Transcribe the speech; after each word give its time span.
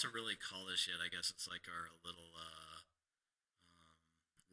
what 0.00 0.08
to 0.08 0.16
really 0.16 0.36
call 0.40 0.64
this 0.64 0.88
yet. 0.88 0.96
I 1.04 1.12
guess 1.12 1.28
it's 1.28 1.44
like 1.44 1.68
our 1.68 1.92
little 2.00 2.32
uh, 2.32 2.80
um, 3.84 4.00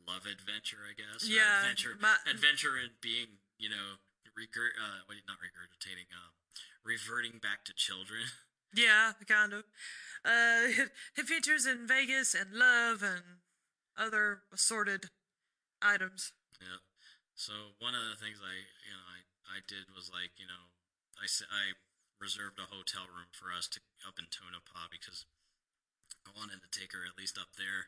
love 0.04 0.28
adventure. 0.28 0.84
I 0.84 0.92
guess. 0.92 1.24
Yeah, 1.24 1.64
Adventure. 1.64 1.96
my- 1.96 2.20
adventure 2.28 2.76
in 2.76 3.00
being, 3.00 3.40
you 3.56 3.72
know, 3.72 4.04
regur- 4.36 4.76
uh, 4.76 5.08
wait, 5.08 5.24
not 5.24 5.40
regurgitating. 5.40 6.12
Um, 6.12 6.36
reverting 6.84 7.40
back 7.40 7.64
to 7.66 7.74
children. 7.74 8.28
yeah, 8.76 9.16
kind 9.24 9.54
of. 9.56 9.64
Uh, 10.28 10.92
adventures 11.18 11.64
in 11.66 11.88
Vegas 11.88 12.36
and 12.36 12.52
love 12.52 13.00
and 13.00 13.40
other 13.96 14.44
assorted 14.52 15.08
items. 15.82 16.34
Yeah. 16.60 16.84
So 17.40 17.54
one 17.80 17.96
of 17.96 18.04
the 18.04 18.20
things 18.20 18.44
I, 18.44 18.68
you 18.84 18.92
know, 18.92 19.06
I, 19.08 19.18
I 19.48 19.60
did 19.64 19.96
was 19.96 20.12
like, 20.12 20.36
you 20.36 20.50
know, 20.50 20.76
I 21.16 21.26
I 21.48 21.80
reserved 22.20 22.58
a 22.58 22.68
hotel 22.68 23.06
room 23.06 23.30
for 23.32 23.54
us 23.54 23.70
to 23.70 23.80
up 24.04 24.18
in 24.18 24.26
Tonopah 24.34 24.90
because 24.90 25.26
I 26.28 26.36
wanted 26.36 26.60
to 26.60 26.72
take 26.76 26.92
her 26.92 27.08
at 27.08 27.16
least 27.16 27.40
up 27.40 27.56
there 27.56 27.88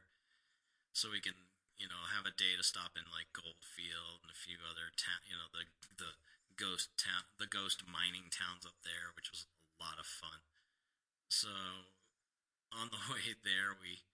so 0.95 1.11
we 1.11 1.19
can, 1.19 1.35
you 1.75 1.91
know, 1.91 2.07
have 2.15 2.23
a 2.23 2.31
day 2.31 2.55
to 2.55 2.63
stop 2.63 2.95
in 2.95 3.03
like 3.11 3.35
Goldfield 3.35 4.23
and 4.23 4.31
a 4.31 4.39
few 4.39 4.63
other 4.63 4.95
town, 4.95 5.19
you 5.27 5.35
know, 5.35 5.51
the 5.51 5.67
the 5.99 6.15
ghost 6.55 6.95
town, 6.95 7.27
the 7.35 7.51
ghost 7.51 7.83
mining 7.83 8.31
towns 8.31 8.63
up 8.63 8.79
there, 8.87 9.11
which 9.15 9.27
was 9.27 9.43
a 9.43 9.83
lot 9.83 9.99
of 9.99 10.07
fun. 10.07 10.39
So 11.27 11.51
on 12.71 12.87
the 12.87 13.03
way 13.11 13.35
there, 13.43 13.75
we 13.75 14.07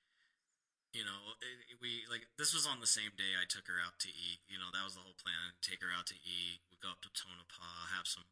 you 0.95 1.03
know, 1.03 1.35
it, 1.43 1.75
we 1.83 2.07
like 2.07 2.23
this 2.39 2.55
was 2.55 2.63
on 2.63 2.79
the 2.79 2.87
same 2.87 3.11
day 3.19 3.35
I 3.35 3.43
took 3.43 3.67
her 3.67 3.83
out 3.83 3.99
to 4.07 4.09
eat. 4.09 4.39
You 4.47 4.55
know, 4.55 4.71
that 4.71 4.87
was 4.87 4.95
the 4.95 5.03
whole 5.03 5.19
plan. 5.19 5.59
Take 5.59 5.83
her 5.83 5.91
out 5.91 6.07
to 6.07 6.17
eat. 6.23 6.63
We 6.71 6.79
go 6.79 6.95
up 6.95 7.03
to 7.03 7.11
Tonopah, 7.11 7.91
have 7.91 8.07
some, 8.07 8.23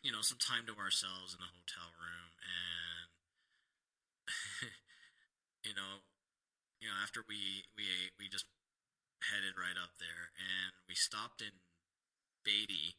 you 0.00 0.08
know, 0.08 0.24
some 0.24 0.40
time 0.40 0.64
to 0.72 0.74
ourselves 0.80 1.36
in 1.36 1.40
the 1.44 1.52
hotel 1.52 1.92
room, 2.00 2.32
and 2.40 3.12
you 5.64 5.74
know, 5.74 6.04
you 6.80 6.88
know, 6.88 6.98
after 7.02 7.22
we 7.26 7.66
we 7.74 7.86
ate, 7.88 8.14
we 8.18 8.30
just 8.30 8.46
headed 9.30 9.58
right 9.58 9.76
up 9.78 9.98
there, 9.98 10.30
and 10.38 10.74
we 10.86 10.94
stopped 10.94 11.42
in 11.42 11.58
Beatty 12.46 12.98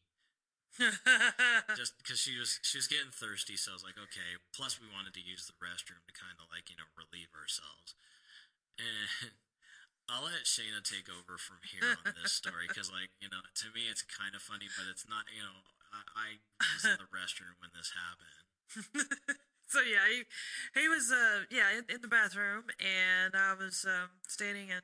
just 1.80 1.98
because 2.00 2.20
she 2.20 2.38
was 2.38 2.60
she 2.62 2.78
was 2.78 2.88
getting 2.88 3.12
thirsty. 3.12 3.58
So 3.58 3.72
I 3.72 3.78
was 3.80 3.86
like, 3.86 4.00
okay. 4.00 4.40
Plus, 4.56 4.80
we 4.80 4.88
wanted 4.88 5.16
to 5.18 5.24
use 5.24 5.48
the 5.48 5.58
restroom 5.60 6.04
to 6.08 6.14
kind 6.16 6.38
of 6.40 6.48
like 6.52 6.70
you 6.70 6.78
know 6.78 6.88
relieve 6.96 7.32
ourselves. 7.36 7.96
And 8.80 9.36
I'll 10.12 10.26
let 10.26 10.48
Shayna 10.48 10.82
take 10.82 11.12
over 11.12 11.38
from 11.38 11.62
here 11.68 11.86
on 11.86 12.16
this 12.18 12.34
story 12.34 12.66
because, 12.66 12.90
like, 12.90 13.14
you 13.22 13.30
know, 13.30 13.44
to 13.44 13.68
me 13.76 13.86
it's 13.92 14.02
kind 14.02 14.34
of 14.34 14.42
funny, 14.42 14.72
but 14.74 14.90
it's 14.90 15.06
not. 15.06 15.28
You 15.30 15.44
know, 15.44 15.58
I, 15.92 16.02
I 16.16 16.68
was 16.78 16.86
in 16.86 16.98
the 16.98 17.12
restroom 17.12 17.60
when 17.60 17.74
this 17.74 17.94
happened. 17.94 19.38
so 19.70 19.80
yeah, 19.82 20.06
he 20.10 20.80
he 20.80 20.88
was 20.90 21.12
uh 21.12 21.46
yeah 21.50 21.78
in, 21.78 21.86
in 21.94 22.02
the 22.02 22.08
bathroom, 22.08 22.64
and 22.80 23.36
I 23.36 23.54
was 23.54 23.86
um 23.88 24.10
standing 24.28 24.70
in 24.70 24.82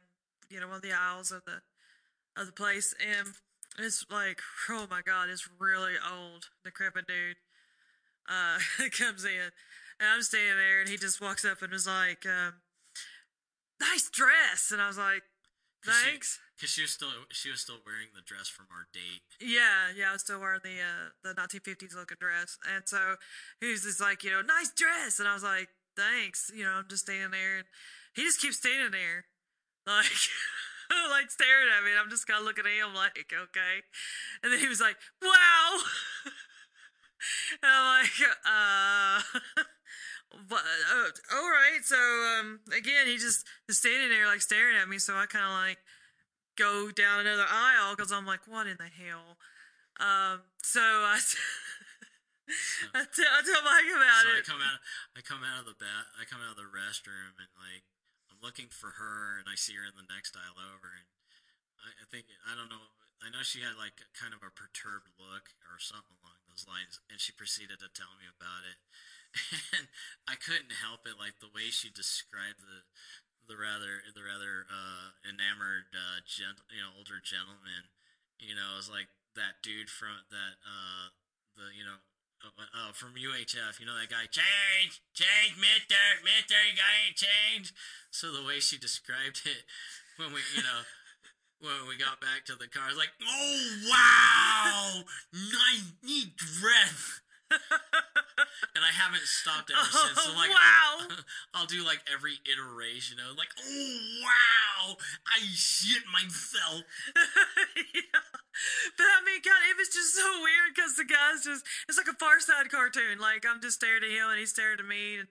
you 0.50 0.60
know 0.60 0.68
one 0.68 0.78
of 0.78 0.82
the 0.82 0.94
aisles 0.94 1.32
of 1.32 1.44
the 1.46 1.62
of 2.40 2.46
the 2.46 2.54
place, 2.54 2.94
and 3.02 3.30
it's 3.80 4.06
like 4.10 4.40
oh 4.70 4.88
my 4.90 5.02
god, 5.02 5.30
it's 5.30 5.50
really 5.60 5.94
old, 6.00 6.50
decrepit 6.64 7.08
dude 7.08 7.38
uh 8.30 8.60
comes 8.92 9.26
in, 9.26 9.52
and 10.00 10.10
I'm 10.14 10.22
standing 10.22 10.58
there, 10.58 10.82
and 10.82 10.90
he 10.90 10.98
just 10.98 11.20
walks 11.20 11.44
up 11.44 11.62
and 11.62 11.72
was 11.72 11.88
like, 11.88 12.26
um, 12.26 12.62
"Nice 13.80 14.10
dress," 14.10 14.72
and 14.72 14.82
I 14.82 14.88
was 14.88 14.98
like, 14.98 15.24
"Thanks." 15.86 16.40
Because 16.56 16.70
she 16.72 16.82
was 16.82 16.92
still 16.92 17.12
she 17.32 17.52
was 17.52 17.62
still 17.62 17.80
wearing 17.86 18.08
the 18.16 18.22
dress 18.22 18.48
from 18.48 18.68
our 18.72 18.88
date. 18.94 19.24
Yeah, 19.40 19.92
yeah, 19.96 20.10
I 20.10 20.14
was 20.14 20.22
still 20.22 20.40
wearing 20.40 20.62
the 20.64 20.80
uh, 20.80 21.10
the 21.24 21.34
1950s 21.36 21.96
looking 21.96 22.18
dress, 22.20 22.58
and 22.64 22.88
so 22.88 23.16
he 23.60 23.72
was 23.72 23.84
just 23.84 24.00
like, 24.00 24.24
you 24.24 24.32
know, 24.32 24.42
nice 24.42 24.72
dress, 24.72 25.20
and 25.20 25.28
I 25.28 25.34
was 25.34 25.44
like, 25.44 25.70
thanks, 25.98 26.52
you 26.54 26.64
know, 26.64 26.72
I'm 26.72 26.88
just 26.90 27.04
standing 27.04 27.32
there, 27.32 27.58
and 27.58 27.68
he 28.16 28.24
just 28.24 28.40
keeps 28.40 28.58
standing 28.58 28.92
there, 28.92 29.26
like, 29.88 30.16
like 31.12 31.30
staring 31.30 31.68
at 31.76 31.84
me, 31.84 31.92
and 31.92 32.00
I'm 32.00 32.10
just 32.10 32.26
kind 32.26 32.40
of 32.40 32.46
looking 32.46 32.66
at 32.66 32.72
him, 32.72 32.96
like, 32.96 33.28
okay, 33.28 33.84
and 34.44 34.52
then 34.52 34.60
he 34.60 34.68
was 34.68 34.80
like, 34.80 34.96
wow, 35.22 35.80
and 37.62 37.72
I'm 37.72 38.00
like, 38.00 38.20
uh. 38.48 39.64
But, 40.36 40.62
uh, 40.92 41.10
all 41.36 41.50
right, 41.50 41.80
so 41.84 41.96
um, 41.96 42.60
again, 42.76 43.08
he 43.08 43.18
just 43.18 43.46
is 43.70 43.78
standing 43.78 44.10
there 44.10 44.28
like 44.28 44.42
staring 44.42 44.76
at 44.76 44.90
me. 44.90 45.00
So 45.00 45.16
I 45.16 45.26
kind 45.26 45.46
of 45.46 45.52
like 45.52 45.80
go 46.58 46.92
down 46.92 47.22
another 47.22 47.46
aisle 47.50 47.96
because 47.96 48.12
I'm 48.12 48.26
like, 48.26 48.42
what 48.48 48.68
in 48.68 48.78
the 48.78 48.92
hell? 48.92 49.40
Um, 49.96 50.44
so 50.60 50.84
I, 50.84 51.16
I, 53.00 53.08
tell, 53.10 53.64
Mike 53.64 53.90
about 53.90 54.22
so 54.22 54.38
I 54.38 54.44
come 54.44 54.62
out 54.62 54.80
I 55.16 55.22
come 55.24 55.42
out 55.42 55.64
of 55.64 55.68
the 55.72 55.80
bat 55.80 56.06
I 56.20 56.28
come 56.28 56.44
out 56.44 56.54
of 56.54 56.60
the 56.60 56.68
restroom 56.68 57.34
and 57.40 57.50
like 57.56 57.88
I'm 58.30 58.38
looking 58.44 58.70
for 58.70 59.00
her 59.02 59.40
and 59.40 59.48
I 59.48 59.56
see 59.56 59.74
her 59.74 59.88
in 59.88 59.96
the 59.96 60.06
next 60.06 60.38
aisle 60.38 60.60
over 60.60 60.94
and 60.94 61.08
I, 61.80 61.90
I 61.96 62.06
think 62.12 62.28
I 62.44 62.54
don't 62.54 62.68
know 62.68 62.92
I 63.24 63.32
know 63.34 63.42
she 63.42 63.66
had 63.66 63.80
like 63.80 63.98
kind 64.14 64.36
of 64.36 64.46
a 64.46 64.54
perturbed 64.54 65.10
look 65.18 65.58
or 65.66 65.82
something 65.82 66.20
along 66.22 66.38
those 66.46 66.68
lines 66.70 67.02
and 67.10 67.18
she 67.18 67.34
proceeded 67.34 67.82
to 67.82 67.90
tell 67.90 68.14
me 68.20 68.30
about 68.30 68.68
it 68.68 68.78
and 69.78 69.88
I 70.28 70.36
couldn't 70.40 70.82
help 70.84 71.06
it 71.06 71.20
like 71.20 71.40
the 71.40 71.52
way 71.52 71.70
she 71.70 71.92
described 71.92 72.64
the 72.64 72.88
the 73.46 73.54
rather 73.54 74.02
the 74.10 74.26
rather 74.26 74.66
uh, 74.66 75.14
enamored 75.22 75.94
uh, 75.94 76.26
gent 76.26 76.66
you 76.74 76.82
know 76.82 76.90
older 76.98 77.22
gentleman 77.22 77.94
you 78.42 78.58
know 78.58 78.74
it 78.74 78.80
was 78.82 78.90
like 78.90 79.12
that 79.38 79.62
dude 79.62 79.92
from 79.92 80.26
that 80.34 80.58
uh, 80.66 81.14
the 81.54 81.70
you 81.76 81.86
know 81.86 82.02
uh, 82.44 82.52
uh, 82.78 82.92
from 82.92 83.16
UHF, 83.16 83.80
you 83.80 83.86
know 83.86 83.98
that 83.98 84.10
guy, 84.10 84.28
change, 84.30 85.02
change, 85.14 85.58
mister, 85.58 85.98
mister, 86.22 86.60
you 86.68 86.76
got 86.78 86.94
any 87.02 87.16
change? 87.16 87.74
So 88.12 88.32
the 88.32 88.46
way 88.46 88.60
she 88.60 88.78
described 88.78 89.42
it 89.46 89.66
when 90.18 90.30
we, 90.30 90.42
you 90.56 90.62
know, 90.62 90.82
when 91.60 91.88
we 91.88 91.98
got 91.98 92.22
back 92.22 92.46
to 92.46 92.56
the 92.56 92.68
car, 92.68 92.84
I 92.86 92.90
was 92.90 92.98
like, 92.98 93.14
oh, 93.24 93.66
wow, 93.90 95.04
neat 96.04 96.36
dress. 96.36 97.22
and 98.76 98.82
I 98.82 98.92
haven't 98.92 99.24
stopped 99.24 99.70
ever 99.70 99.86
since. 99.86 100.18
So 100.18 100.34
like, 100.34 100.50
wow. 100.50 101.06
I'll, 101.06 101.24
I'll 101.54 101.70
do 101.70 101.86
like 101.86 102.02
every 102.12 102.42
iteration 102.46 103.18
of 103.22 103.38
like, 103.38 103.54
oh 103.62 103.98
wow, 104.24 104.98
I 105.30 105.40
shit 105.54 106.04
myself. 106.10 106.84
yeah. 107.94 108.24
But 108.98 109.08
I 109.08 109.20
mean, 109.26 109.42
God, 109.44 109.62
it 109.70 109.78
was 109.78 109.92
just 109.92 110.16
so 110.16 110.26
weird 110.42 110.74
because 110.74 110.96
the 110.96 111.06
guy's 111.06 111.44
just, 111.44 111.66
it's 111.88 112.00
like 112.00 112.10
a 112.10 112.18
Far 112.18 112.40
Side 112.40 112.72
cartoon. 112.72 113.20
Like, 113.20 113.46
I'm 113.46 113.62
just 113.62 113.78
staring 113.78 114.04
at 114.04 114.12
him 114.12 114.32
and 114.32 114.40
he's 114.40 114.56
staring 114.56 114.80
at 114.80 114.88
me. 114.88 115.20
And, 115.20 115.28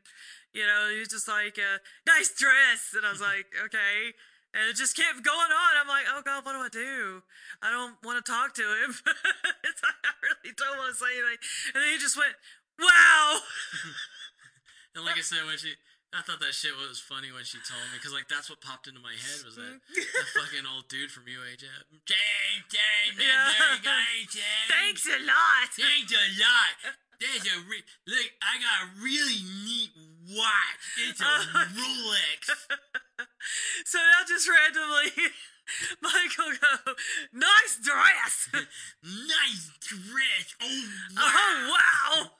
you 0.52 0.66
know, 0.68 0.92
he 0.92 1.00
was 1.00 1.08
just 1.08 1.26
like, 1.26 1.58
uh, 1.58 1.80
nice 2.06 2.30
dress. 2.30 2.92
And 2.94 3.04
I 3.04 3.10
was 3.10 3.24
like, 3.24 3.48
okay. 3.64 4.14
And 4.54 4.70
it 4.70 4.78
just 4.78 4.94
kept 4.94 5.18
going 5.26 5.50
on. 5.50 5.70
I'm 5.82 5.90
like, 5.90 6.06
oh 6.14 6.22
God, 6.22 6.46
what 6.46 6.54
do 6.54 6.62
I 6.62 6.70
do? 6.70 7.22
I 7.58 7.74
don't 7.74 7.98
want 8.06 8.22
to 8.22 8.26
talk 8.26 8.54
to 8.54 8.62
him. 8.62 8.94
I 9.02 10.10
really 10.22 10.54
don't 10.54 10.78
want 10.78 10.94
to 10.94 10.98
say 11.02 11.10
anything. 11.10 11.42
And 11.74 11.78
then 11.82 11.90
he 11.90 11.98
just 11.98 12.14
went, 12.16 12.32
wow. 12.78 13.42
And 14.94 15.02
like 15.02 15.18
I 15.18 15.26
said, 15.26 15.42
when 15.42 15.58
she, 15.58 15.74
I 16.14 16.22
thought 16.22 16.38
that 16.38 16.54
shit 16.54 16.70
was 16.78 17.02
funny 17.02 17.34
when 17.34 17.42
she 17.42 17.58
told 17.66 17.82
me 17.90 17.98
because 17.98 18.14
like 18.14 18.30
that's 18.30 18.46
what 18.46 18.62
popped 18.62 18.86
into 18.86 19.02
my 19.02 19.10
head 19.10 19.42
was 19.42 19.58
that 19.58 19.82
that 19.90 20.28
fucking 20.38 20.62
old 20.70 20.86
dude 20.86 21.10
from 21.10 21.26
UHF. 21.26 21.82
Change, 22.06 22.62
change, 22.70 23.18
Yeah. 23.18 23.26
yeah. 23.26 23.74
change, 23.82 24.38
change. 24.38 24.66
Thanks 24.70 25.02
a 25.10 25.18
lot. 25.26 25.66
Thanks 25.74 26.14
a 26.14 26.26
lot. 26.38 26.94
There's 27.18 27.42
a 27.42 27.58
re- 27.66 27.82
look. 28.06 28.28
I 28.38 28.54
got 28.62 28.76
a 28.86 29.02
really 29.02 29.42
neat 29.66 29.90
watch. 30.30 30.84
It's 31.08 31.20
a 31.20 31.24
Rolex. 31.24 32.42
so 33.84 33.98
now 33.98 34.24
just 34.26 34.48
randomly, 34.48 35.30
Michael 36.02 36.52
go, 36.60 36.92
nice 37.32 37.78
dress. 37.82 38.48
nice 39.02 39.70
dress. 39.80 40.48
Oh 40.60 40.84
wow. 41.16 41.22
oh, 41.24 41.72
wow. 41.72 42.30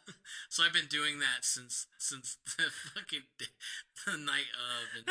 So 0.49 0.63
I've 0.65 0.73
been 0.73 0.89
doing 0.91 1.19
that 1.21 1.43
since 1.45 1.87
since 1.99 2.37
the 2.45 2.65
fucking 2.95 3.25
the 3.39 4.17
night 4.19 4.51
of, 4.55 4.85
and 4.97 5.07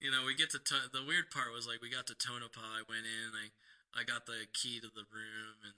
you 0.00 0.10
know 0.10 0.24
we 0.26 0.34
get 0.34 0.50
to 0.50 0.58
to- 0.58 0.90
the 0.92 1.04
weird 1.06 1.30
part 1.30 1.52
was 1.54 1.66
like 1.66 1.80
we 1.80 1.90
got 1.90 2.06
to 2.08 2.14
Tonopah. 2.14 2.60
I 2.60 2.82
went 2.88 3.06
in, 3.06 3.30
I 3.34 3.50
I 3.94 4.04
got 4.04 4.26
the 4.26 4.46
key 4.52 4.80
to 4.80 4.88
the 4.88 5.06
room, 5.10 5.62
and 5.64 5.74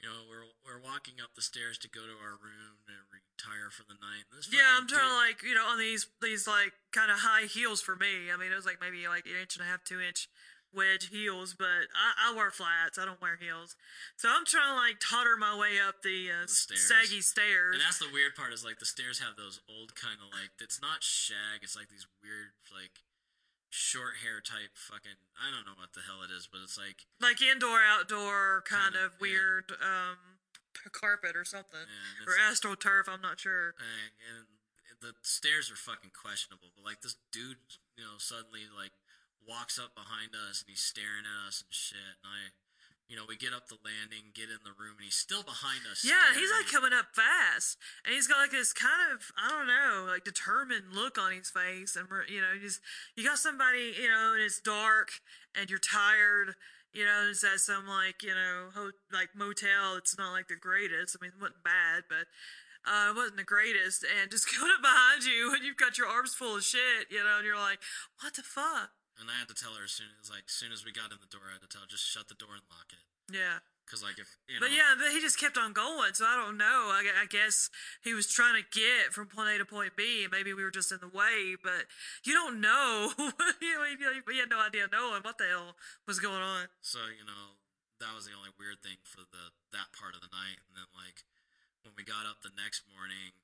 you 0.00 0.08
know 0.08 0.24
we're 0.28 0.46
we're 0.64 0.82
walking 0.82 1.14
up 1.22 1.34
the 1.34 1.42
stairs 1.42 1.78
to 1.78 1.88
go 1.88 2.02
to 2.04 2.16
our 2.20 2.36
room 2.36 2.82
to 2.86 2.94
retire 3.12 3.70
for 3.70 3.82
the 3.88 3.96
night. 4.00 4.26
This 4.34 4.48
Yeah, 4.52 4.76
I'm 4.76 4.86
trying 4.86 5.08
to 5.08 5.16
like, 5.16 5.42
you 5.42 5.54
know, 5.54 5.64
on 5.66 5.78
these 5.78 6.06
these 6.20 6.46
like 6.46 6.72
kind 6.92 7.10
of 7.10 7.20
high 7.20 7.46
heels 7.46 7.80
for 7.80 7.96
me. 7.96 8.28
I 8.32 8.36
mean, 8.36 8.52
it 8.52 8.56
was 8.56 8.66
like 8.66 8.78
maybe 8.80 9.06
like 9.08 9.26
an 9.26 9.38
inch 9.40 9.56
and 9.56 9.64
a 9.64 9.68
half, 9.68 9.84
two 9.84 10.00
inch 10.00 10.28
wedge 10.74 11.08
heels, 11.08 11.54
but 11.56 11.88
I, 11.96 12.28
I 12.28 12.34
wear 12.36 12.50
flats. 12.50 12.98
I 12.98 13.06
don't 13.08 13.22
wear 13.22 13.38
heels. 13.40 13.76
So 14.20 14.28
I'm 14.28 14.44
trying 14.44 14.74
to 14.74 14.76
like 14.76 15.00
totter 15.00 15.36
my 15.40 15.56
way 15.56 15.80
up 15.80 16.02
the, 16.04 16.28
uh, 16.28 16.44
The 16.44 16.52
stairs. 16.52 16.84
saggy 16.84 17.22
stairs. 17.24 17.80
And 17.80 17.82
that's 17.82 17.96
the 18.02 18.12
weird 18.12 18.36
part 18.36 18.52
is 18.52 18.60
like 18.64 18.76
the 18.82 18.84
stairs 18.88 19.20
have 19.24 19.36
those 19.40 19.60
old 19.70 19.94
kind 19.96 20.20
of 20.20 20.28
like 20.36 20.52
it's 20.60 20.82
not 20.82 21.00
shag. 21.00 21.62
It's 21.64 21.76
like 21.78 21.88
these 21.88 22.04
weird 22.20 22.52
like 22.74 23.00
short 23.68 24.22
hair 24.22 24.40
type 24.40 24.74
fucking 24.74 25.18
I 25.36 25.50
don't 25.52 25.66
know 25.66 25.76
what 25.76 25.92
the 25.92 26.06
hell 26.06 26.22
it 26.22 26.32
is, 26.32 26.48
but 26.50 26.60
it's 26.62 26.78
like 26.78 27.04
like 27.20 27.42
indoor 27.42 27.80
outdoor 27.82 28.62
kind 28.68 28.94
Kinda, 28.94 29.06
of 29.06 29.12
yeah. 29.16 29.22
weird 29.22 29.66
um 29.82 30.40
carpet 30.92 31.34
or 31.34 31.44
something 31.44 31.82
man, 31.82 32.28
or 32.28 32.36
astroturf. 32.38 33.08
I'm 33.08 33.20
not 33.20 33.40
sure. 33.40 33.74
and, 33.80 34.12
and 34.30 34.46
the 35.00 35.12
stairs 35.22 35.70
are 35.70 35.76
fucking 35.76 36.10
questionable. 36.16 36.72
But 36.74 36.84
like 36.84 37.00
this 37.02 37.16
dude, 37.32 37.60
you 37.96 38.04
know, 38.04 38.16
suddenly 38.18 38.64
like 38.72 38.92
walks 39.46 39.78
up 39.78 39.94
behind 39.94 40.34
us 40.34 40.64
and 40.64 40.68
he's 40.72 40.82
staring 40.82 41.22
at 41.28 41.46
us 41.46 41.62
and 41.62 41.70
shit. 41.72 42.16
And 42.24 42.26
I, 42.26 42.40
you 43.08 43.14
know, 43.14 43.22
we 43.28 43.36
get 43.36 43.54
up 43.54 43.68
the 43.68 43.78
landing, 43.86 44.34
get 44.34 44.50
in 44.50 44.58
the 44.66 44.74
room, 44.74 44.98
and 44.98 45.06
he's 45.06 45.14
still 45.14 45.42
behind 45.42 45.86
us. 45.90 46.02
Yeah, 46.02 46.34
he's 46.34 46.50
like 46.50 46.66
coming 46.66 46.90
up 46.92 47.14
fast, 47.14 47.78
and 48.04 48.14
he's 48.14 48.26
got 48.26 48.38
like 48.38 48.50
this 48.50 48.72
kind 48.72 49.14
of 49.14 49.30
I 49.38 49.48
don't 49.48 49.70
know, 49.70 50.10
like 50.10 50.24
determined 50.24 50.90
look 50.92 51.18
on 51.18 51.32
his 51.32 51.50
face, 51.50 51.94
and 51.94 52.08
you 52.28 52.40
know, 52.42 52.58
just 52.60 52.80
you 53.14 53.22
got 53.22 53.38
somebody 53.38 53.94
you 53.94 54.08
know, 54.10 54.34
and 54.34 54.42
it's 54.42 54.58
dark, 54.60 55.22
and 55.54 55.70
you're 55.70 55.78
tired, 55.78 56.58
you 56.92 57.04
know, 57.04 57.28
it's 57.30 57.44
at 57.44 57.62
some 57.62 57.86
like 57.86 58.22
you 58.22 58.34
know, 58.34 58.74
ho- 58.74 58.98
like 59.12 59.30
motel. 59.36 59.94
It's 59.96 60.18
not 60.18 60.32
like 60.32 60.48
the 60.48 60.58
greatest. 60.58 61.14
I 61.14 61.22
mean, 61.22 61.32
it 61.34 61.40
wasn't 61.40 61.62
bad, 61.64 62.04
but. 62.08 62.26
Uh, 62.86 63.10
it 63.10 63.16
wasn't 63.16 63.36
the 63.36 63.42
greatest, 63.42 64.04
and 64.06 64.30
just 64.30 64.46
coming 64.54 64.70
up 64.72 64.80
behind 64.80 65.24
you, 65.24 65.52
and 65.52 65.64
you've 65.64 65.76
got 65.76 65.98
your 65.98 66.06
arms 66.06 66.36
full 66.36 66.54
of 66.54 66.62
shit, 66.62 67.10
you 67.10 67.18
know, 67.18 67.38
and 67.38 67.44
you're 67.44 67.58
like, 67.58 67.80
"What 68.22 68.34
the 68.34 68.44
fuck?" 68.44 68.90
And 69.20 69.32
I 69.32 69.36
had 69.40 69.48
to 69.48 69.56
tell 69.56 69.72
her 69.74 69.84
as 69.88 69.92
soon 69.96 70.12
as 70.20 70.28
like 70.28 70.44
as 70.48 70.54
soon 70.56 70.72
as 70.72 70.84
we 70.84 70.92
got 70.92 71.08
in 71.12 71.18
the 71.20 71.30
door, 71.32 71.48
I 71.48 71.56
had 71.56 71.64
to 71.64 71.70
tell 71.72 71.80
her 71.82 71.88
just 71.88 72.04
shut 72.04 72.28
the 72.28 72.36
door 72.36 72.52
and 72.52 72.64
lock 72.68 72.92
it. 72.92 73.04
Yeah. 73.32 73.58
Cause 73.88 74.02
like 74.02 74.18
if 74.18 74.26
you 74.50 74.58
know, 74.58 74.66
But 74.66 74.74
yeah, 74.74 74.98
but 74.98 75.14
he 75.14 75.22
just 75.22 75.38
kept 75.38 75.54
on 75.54 75.70
going, 75.72 76.10
so 76.18 76.26
I 76.26 76.34
don't 76.34 76.58
know. 76.58 76.90
I, 76.90 77.06
I 77.22 77.26
guess 77.30 77.70
he 78.02 78.18
was 78.18 78.26
trying 78.26 78.58
to 78.58 78.66
get 78.74 79.14
from 79.14 79.30
point 79.30 79.46
A 79.54 79.62
to 79.62 79.64
point 79.64 79.94
B, 79.94 80.26
and 80.26 80.30
maybe 80.34 80.50
we 80.52 80.66
were 80.66 80.74
just 80.74 80.90
in 80.90 80.98
the 80.98 81.06
way. 81.06 81.54
But 81.54 81.86
you 82.26 82.34
don't 82.34 82.58
know. 82.58 83.14
you 83.62 83.72
know, 83.78 83.86
you- 83.86 84.26
we 84.26 84.42
had 84.42 84.50
no 84.50 84.58
idea 84.58 84.90
knowing 84.90 85.22
what 85.22 85.38
the 85.38 85.46
hell 85.46 85.78
was 86.02 86.18
going 86.18 86.42
on. 86.42 86.66
So 86.82 86.98
you 87.14 87.22
know 87.22 87.62
that 88.02 88.10
was 88.12 88.26
the 88.26 88.34
only 88.34 88.50
weird 88.58 88.82
thing 88.82 88.98
for 89.06 89.22
the 89.22 89.54
that 89.70 89.94
part 89.94 90.18
of 90.18 90.20
the 90.20 90.34
night, 90.34 90.58
and 90.66 90.74
then 90.74 90.90
like 90.90 91.22
when 91.86 91.94
we 91.94 92.02
got 92.02 92.26
up 92.26 92.42
the 92.42 92.50
next 92.58 92.82
morning, 92.90 93.38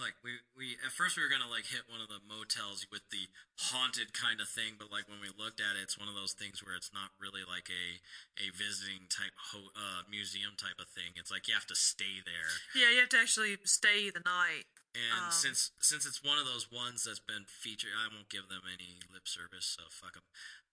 like 0.00 0.16
we 0.24 0.40
we 0.56 0.74
at 0.80 0.90
first 0.92 1.14
we 1.16 1.22
were 1.22 1.28
gonna 1.30 1.48
like 1.48 1.68
hit 1.68 1.84
one 1.86 2.00
of 2.00 2.08
the 2.08 2.18
motels 2.24 2.88
with 2.90 3.04
the 3.12 3.28
haunted 3.70 4.16
kind 4.16 4.40
of 4.40 4.48
thing, 4.48 4.74
but 4.80 4.88
like 4.90 5.06
when 5.06 5.20
we 5.20 5.28
looked 5.30 5.60
at 5.60 5.76
it, 5.76 5.84
it's 5.84 6.00
one 6.00 6.08
of 6.08 6.16
those 6.16 6.32
things 6.32 6.64
where 6.64 6.74
it's 6.74 6.90
not 6.90 7.12
really 7.20 7.44
like 7.44 7.68
a 7.68 8.00
a 8.40 8.48
visiting 8.50 9.06
type 9.12 9.36
ho- 9.52 9.72
uh, 9.76 10.02
museum 10.08 10.56
type 10.56 10.80
of 10.80 10.88
thing. 10.90 11.12
It's 11.20 11.30
like 11.30 11.46
you 11.46 11.54
have 11.54 11.68
to 11.68 11.78
stay 11.78 12.24
there. 12.24 12.50
Yeah, 12.74 12.90
you 12.90 13.04
have 13.04 13.12
to 13.14 13.20
actually 13.20 13.56
stay 13.68 14.08
the 14.10 14.24
night. 14.24 14.66
And 14.96 15.30
Um, 15.30 15.32
since 15.32 15.70
since 15.78 16.02
it's 16.08 16.24
one 16.24 16.40
of 16.40 16.48
those 16.48 16.66
ones 16.72 17.04
that's 17.06 17.22
been 17.22 17.46
featured, 17.46 17.94
I 17.94 18.10
won't 18.10 18.32
give 18.32 18.48
them 18.50 18.66
any 18.66 18.98
lip 19.12 19.28
service, 19.30 19.76
so 19.78 19.86
fuck 19.92 20.14
them. 20.18 20.26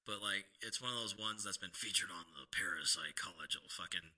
But 0.08 0.24
like, 0.24 0.48
it's 0.64 0.80
one 0.82 0.90
of 0.90 0.98
those 0.98 1.14
ones 1.20 1.44
that's 1.44 1.60
been 1.60 1.76
featured 1.76 2.10
on 2.10 2.26
the 2.34 2.48
parapsychological 2.50 3.68
fucking, 3.70 4.16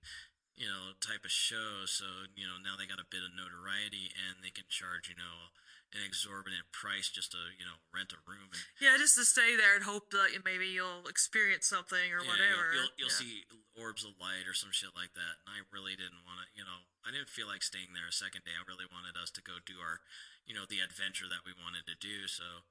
you 0.60 0.68
know, 0.68 0.92
type 1.00 1.24
of 1.24 1.32
show. 1.32 1.88
So 1.88 2.28
you 2.36 2.44
know 2.44 2.60
now 2.60 2.76
they 2.76 2.84
got 2.84 3.00
a 3.00 3.08
bit 3.08 3.24
of 3.24 3.32
notoriety, 3.32 4.12
and 4.12 4.44
they 4.44 4.52
can 4.52 4.68
charge 4.68 5.08
you 5.08 5.16
know 5.16 5.48
an 5.96 6.04
exorbitant 6.04 6.70
price 6.70 7.08
just 7.10 7.32
to 7.32 7.40
you 7.56 7.64
know 7.64 7.80
rent 7.90 8.12
a 8.12 8.20
room. 8.28 8.52
And, 8.52 8.62
Yeah, 8.78 9.00
just 9.00 9.16
to 9.16 9.24
stay 9.24 9.56
there 9.56 9.74
and 9.74 9.82
hope 9.82 10.12
that 10.12 10.36
maybe 10.44 10.68
you'll 10.70 11.08
experience 11.08 11.66
something 11.66 12.12
or 12.12 12.22
yeah, 12.22 12.30
whatever. 12.30 12.62
You'll, 12.70 12.92
you'll, 13.00 13.08
you'll 13.08 13.16
Yeah. 13.16 13.24
see 13.24 13.48
orbs 13.74 14.04
of 14.04 14.14
light 14.20 14.44
or 14.44 14.52
some 14.54 14.70
shit 14.70 14.92
like 14.92 15.16
that. 15.16 15.34
And 15.42 15.56
I 15.56 15.64
really 15.72 15.96
didn't 15.96 16.22
want 16.28 16.44
to, 16.44 16.46
you 16.52 16.62
know, 16.62 16.84
I 17.02 17.10
didn't 17.10 17.32
feel 17.32 17.48
like 17.48 17.64
staying 17.64 17.96
there 17.96 18.06
a 18.06 18.14
second 18.14 18.44
day. 18.44 18.54
I 18.54 18.62
really 18.68 18.86
wanted 18.86 19.16
us 19.16 19.32
to 19.34 19.42
go 19.42 19.58
do 19.64 19.80
our, 19.80 20.04
you 20.44 20.52
know, 20.52 20.68
the 20.68 20.84
adventure 20.84 21.26
that 21.32 21.42
we 21.48 21.56
wanted 21.56 21.88
to 21.88 21.96
do. 21.96 22.28
So 22.28 22.68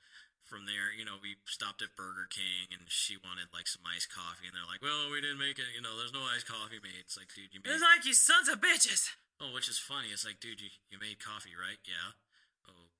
from 0.49 0.65
there, 0.65 0.89
you 0.89 1.05
know, 1.05 1.21
we 1.21 1.37
stopped 1.45 1.85
at 1.85 1.93
Burger 1.93 2.25
King 2.25 2.73
and 2.73 2.89
she 2.89 3.21
wanted 3.21 3.53
like 3.53 3.69
some 3.69 3.85
iced 3.85 4.09
coffee. 4.09 4.49
And 4.49 4.57
they're 4.57 4.65
like, 4.65 4.81
well, 4.81 5.13
we 5.13 5.21
didn't 5.21 5.37
make 5.37 5.61
it. 5.61 5.69
You 5.77 5.85
know, 5.85 5.93
there's 5.93 6.11
no 6.11 6.25
iced 6.25 6.49
coffee 6.49 6.81
made. 6.81 7.05
It's 7.05 7.15
like, 7.15 7.29
dude, 7.31 7.53
you 7.53 7.61
made 7.61 7.77
It's 7.77 7.85
like 7.85 8.01
you 8.03 8.17
sons 8.17 8.49
of 8.49 8.57
bitches. 8.57 9.13
Oh, 9.37 9.53
which 9.53 9.69
is 9.69 9.77
funny. 9.77 10.09
It's 10.09 10.25
like, 10.25 10.41
dude, 10.41 10.59
you, 10.59 10.73
you 10.89 10.97
made 10.97 11.21
coffee, 11.21 11.53
right? 11.53 11.79
Yeah. 11.85 12.17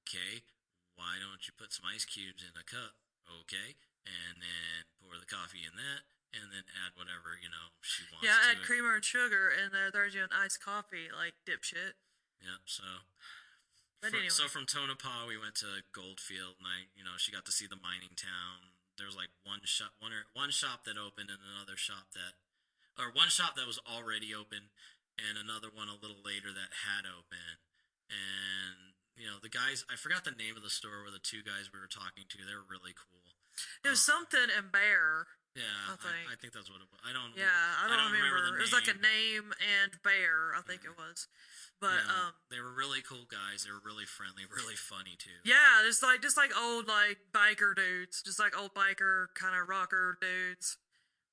Okay. 0.06 0.46
Why 0.94 1.18
don't 1.18 1.42
you 1.50 1.58
put 1.58 1.74
some 1.74 1.90
ice 1.90 2.06
cubes 2.06 2.46
in 2.46 2.54
a 2.54 2.64
cup? 2.64 2.96
Okay. 3.44 3.76
And 4.06 4.40
then 4.40 4.88
pour 5.02 5.18
the 5.18 5.28
coffee 5.28 5.66
in 5.66 5.76
that, 5.76 6.08
and 6.34 6.50
then 6.50 6.66
add 6.82 6.98
whatever 6.98 7.38
you 7.38 7.52
know 7.52 7.76
she 7.84 8.08
wants. 8.10 8.26
Yeah, 8.26 8.40
add 8.50 8.64
it. 8.64 8.66
creamer 8.66 8.98
and 8.98 9.06
sugar, 9.06 9.52
and 9.54 9.70
there, 9.70 9.94
there's 9.94 10.16
you 10.18 10.26
an 10.26 10.34
iced 10.34 10.64
coffee, 10.64 11.12
like 11.14 11.38
dipshit. 11.46 12.00
Yeah. 12.42 12.64
So. 12.66 13.06
But 14.02 14.16
anyway. 14.16 14.32
So 14.32 14.48
from 14.48 14.64
Tonopah, 14.66 15.28
we 15.28 15.36
went 15.36 15.60
to 15.60 15.84
Goldfield, 15.92 16.56
and 16.64 16.68
I, 16.68 16.88
you 16.96 17.04
know, 17.04 17.20
she 17.20 17.36
got 17.36 17.44
to 17.48 17.54
see 17.56 17.68
the 17.68 17.80
mining 17.80 18.16
town. 18.16 18.72
There 18.96 19.08
was 19.08 19.16
like 19.16 19.32
one 19.44 19.64
shop, 19.64 19.96
one 20.00 20.12
or 20.16 20.28
one 20.36 20.52
shop 20.52 20.84
that 20.88 20.96
opened, 21.00 21.32
and 21.32 21.40
another 21.40 21.76
shop 21.80 22.12
that, 22.16 22.36
or 23.00 23.12
one 23.12 23.32
shop 23.32 23.56
that 23.60 23.68
was 23.68 23.80
already 23.88 24.36
open, 24.36 24.72
and 25.20 25.36
another 25.40 25.68
one 25.72 25.88
a 25.92 25.96
little 26.00 26.20
later 26.24 26.52
that 26.52 26.72
had 26.88 27.04
opened. 27.08 27.60
And 28.12 28.96
you 29.20 29.28
know, 29.28 29.40
the 29.44 29.52
guys, 29.52 29.84
I 29.92 29.96
forgot 30.00 30.24
the 30.24 30.36
name 30.36 30.56
of 30.56 30.64
the 30.64 30.72
store 30.72 31.04
where 31.04 31.12
the 31.12 31.20
two 31.24 31.44
guys 31.44 31.72
we 31.72 31.80
were 31.80 31.92
talking 31.92 32.24
to. 32.28 32.38
They 32.44 32.56
were 32.56 32.68
really 32.68 32.96
cool. 32.96 33.36
It 33.84 33.92
was 33.92 34.00
Uh, 34.08 34.16
something 34.16 34.48
in 34.56 34.72
bear. 34.72 35.28
Yeah, 35.58 35.64
I 35.92 35.96
I, 35.96 36.00
think. 36.00 36.24
I 36.32 36.36
think 36.40 36.52
that's 36.56 36.72
what 36.72 36.80
it 36.80 36.88
was. 36.88 37.02
I 37.04 37.12
don't. 37.12 37.36
Yeah, 37.36 37.52
I 37.52 37.88
don't, 37.92 38.14
remember. 38.16 38.29
It 38.60 38.68
was 38.68 38.74
like 38.76 38.88
a 38.92 39.00
name 39.00 39.54
and 39.58 39.96
bear, 40.04 40.52
I 40.58 40.62
think 40.62 40.84
it 40.84 40.94
was. 40.98 41.28
But 41.80 42.04
Yeah, 42.06 42.28
um 42.28 42.34
they 42.52 42.60
were 42.60 42.76
really 42.76 43.00
cool 43.02 43.24
guys. 43.32 43.64
They 43.64 43.72
were 43.72 43.80
really 43.84 44.06
friendly, 44.06 44.44
really 44.52 44.76
funny 44.76 45.16
too. 45.18 45.40
yeah, 45.48 45.82
just 45.88 46.04
like 46.04 46.22
just 46.22 46.36
like 46.38 46.52
old 46.56 46.88
like 46.88 47.18
biker 47.32 47.74
dudes, 47.76 48.22
just 48.22 48.40
like 48.40 48.52
old 48.58 48.76
biker 48.76 49.28
kind 49.34 49.56
of 49.56 49.70
rocker 49.70 50.18
dudes 50.20 50.78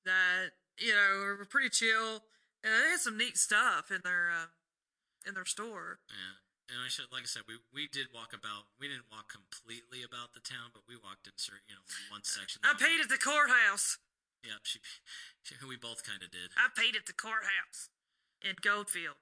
that 0.05 0.55
you 0.79 0.93
know 0.95 1.35
were 1.37 1.45
pretty 1.45 1.69
chill, 1.69 2.23
and 2.63 2.71
they 2.71 2.89
had 2.95 2.99
some 3.03 3.17
neat 3.17 3.37
stuff 3.37 3.91
in 3.91 3.99
their 4.03 4.31
uh, 4.31 4.47
in 5.27 5.33
their 5.35 5.45
store. 5.45 5.99
Yeah. 6.09 6.39
And 6.67 6.83
I 6.83 6.91
should, 6.91 7.07
like 7.15 7.23
I 7.23 7.31
said, 7.31 7.47
we, 7.47 7.55
we 7.71 7.87
did 7.87 8.11
walk 8.11 8.35
about. 8.35 8.67
We 8.75 8.91
didn't 8.91 9.07
walk 9.07 9.31
completely 9.31 10.03
about 10.03 10.35
the 10.35 10.43
town, 10.43 10.75
but 10.75 10.83
we 10.83 10.99
walked 10.99 11.23
in 11.23 11.31
certain, 11.39 11.63
you 11.71 11.75
know, 11.79 11.87
one 12.11 12.27
section. 12.27 12.59
I 12.59 12.75
paid 12.75 12.99
at 12.99 13.07
the 13.07 13.15
courthouse. 13.15 13.99
Yep, 14.43 14.61
she, 14.63 14.79
she, 15.43 15.55
we 15.67 15.75
both 15.75 16.05
kind 16.05 16.21
of 16.23 16.31
did. 16.31 16.51
I 16.55 16.69
paid 16.75 16.95
at 16.95 17.05
the 17.05 17.13
courthouse 17.13 17.89
in 18.41 18.55
Goldfield. 18.61 19.17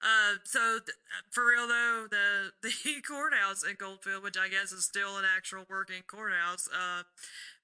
Uh, 0.00 0.40
so 0.44 0.78
th- 0.80 0.96
for 1.30 1.46
real 1.46 1.68
though, 1.68 2.06
the 2.10 2.52
the 2.62 3.02
courthouse 3.06 3.62
in 3.62 3.76
Goldfield, 3.76 4.22
which 4.22 4.38
I 4.38 4.48
guess 4.48 4.72
is 4.72 4.84
still 4.84 5.18
an 5.18 5.24
actual 5.24 5.64
working 5.68 6.02
courthouse, 6.06 6.68
uh, 6.72 7.02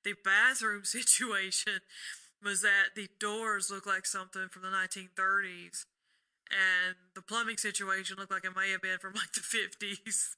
the 0.04 0.14
bathroom 0.24 0.84
situation 0.84 1.80
was 2.44 2.60
that 2.62 2.94
the 2.94 3.08
doors 3.18 3.70
looked 3.70 3.86
like 3.86 4.04
something 4.04 4.48
from 4.50 4.62
the 4.62 4.68
1930s, 4.68 5.86
and 6.50 6.96
the 7.14 7.22
plumbing 7.22 7.56
situation 7.56 8.16
looked 8.18 8.30
like 8.30 8.44
it 8.44 8.54
may 8.54 8.70
have 8.70 8.82
been 8.82 8.98
from 8.98 9.14
like 9.14 9.32
the 9.32 9.40
50s. 9.40 10.36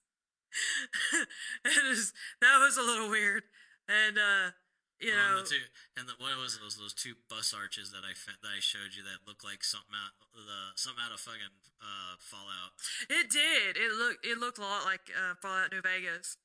it 1.64 1.88
was, 1.88 2.12
that 2.40 2.58
was 2.58 2.76
a 2.76 2.82
little 2.82 3.10
weird, 3.10 3.42
and 3.88 4.16
uh, 4.16 4.50
you 5.00 5.12
Um, 5.12 5.18
know, 5.18 5.42
the 5.42 5.48
two, 5.48 5.64
and 5.96 6.08
the, 6.08 6.14
what 6.18 6.36
was 6.38 6.58
those 6.58 6.76
those 6.76 6.94
two 6.94 7.14
bus 7.28 7.54
arches 7.54 7.90
that 7.92 8.02
I 8.04 8.14
that 8.42 8.52
I 8.54 8.60
showed 8.60 8.94
you 8.96 9.02
that 9.04 9.26
looked 9.26 9.44
like 9.44 9.62
something 9.64 9.94
out 9.94 10.12
the 10.34 10.74
something 10.74 11.02
out 11.04 11.12
of 11.12 11.20
fucking 11.20 11.54
uh, 11.80 12.16
Fallout. 12.18 12.74
It 13.08 13.30
did. 13.30 13.76
It 13.76 13.92
looked 13.94 14.26
it 14.26 14.38
looked 14.38 14.58
a 14.58 14.62
lot 14.62 14.84
like 14.84 15.10
uh, 15.14 15.34
Fallout 15.40 15.72
New 15.72 15.82
Vegas. 15.82 16.36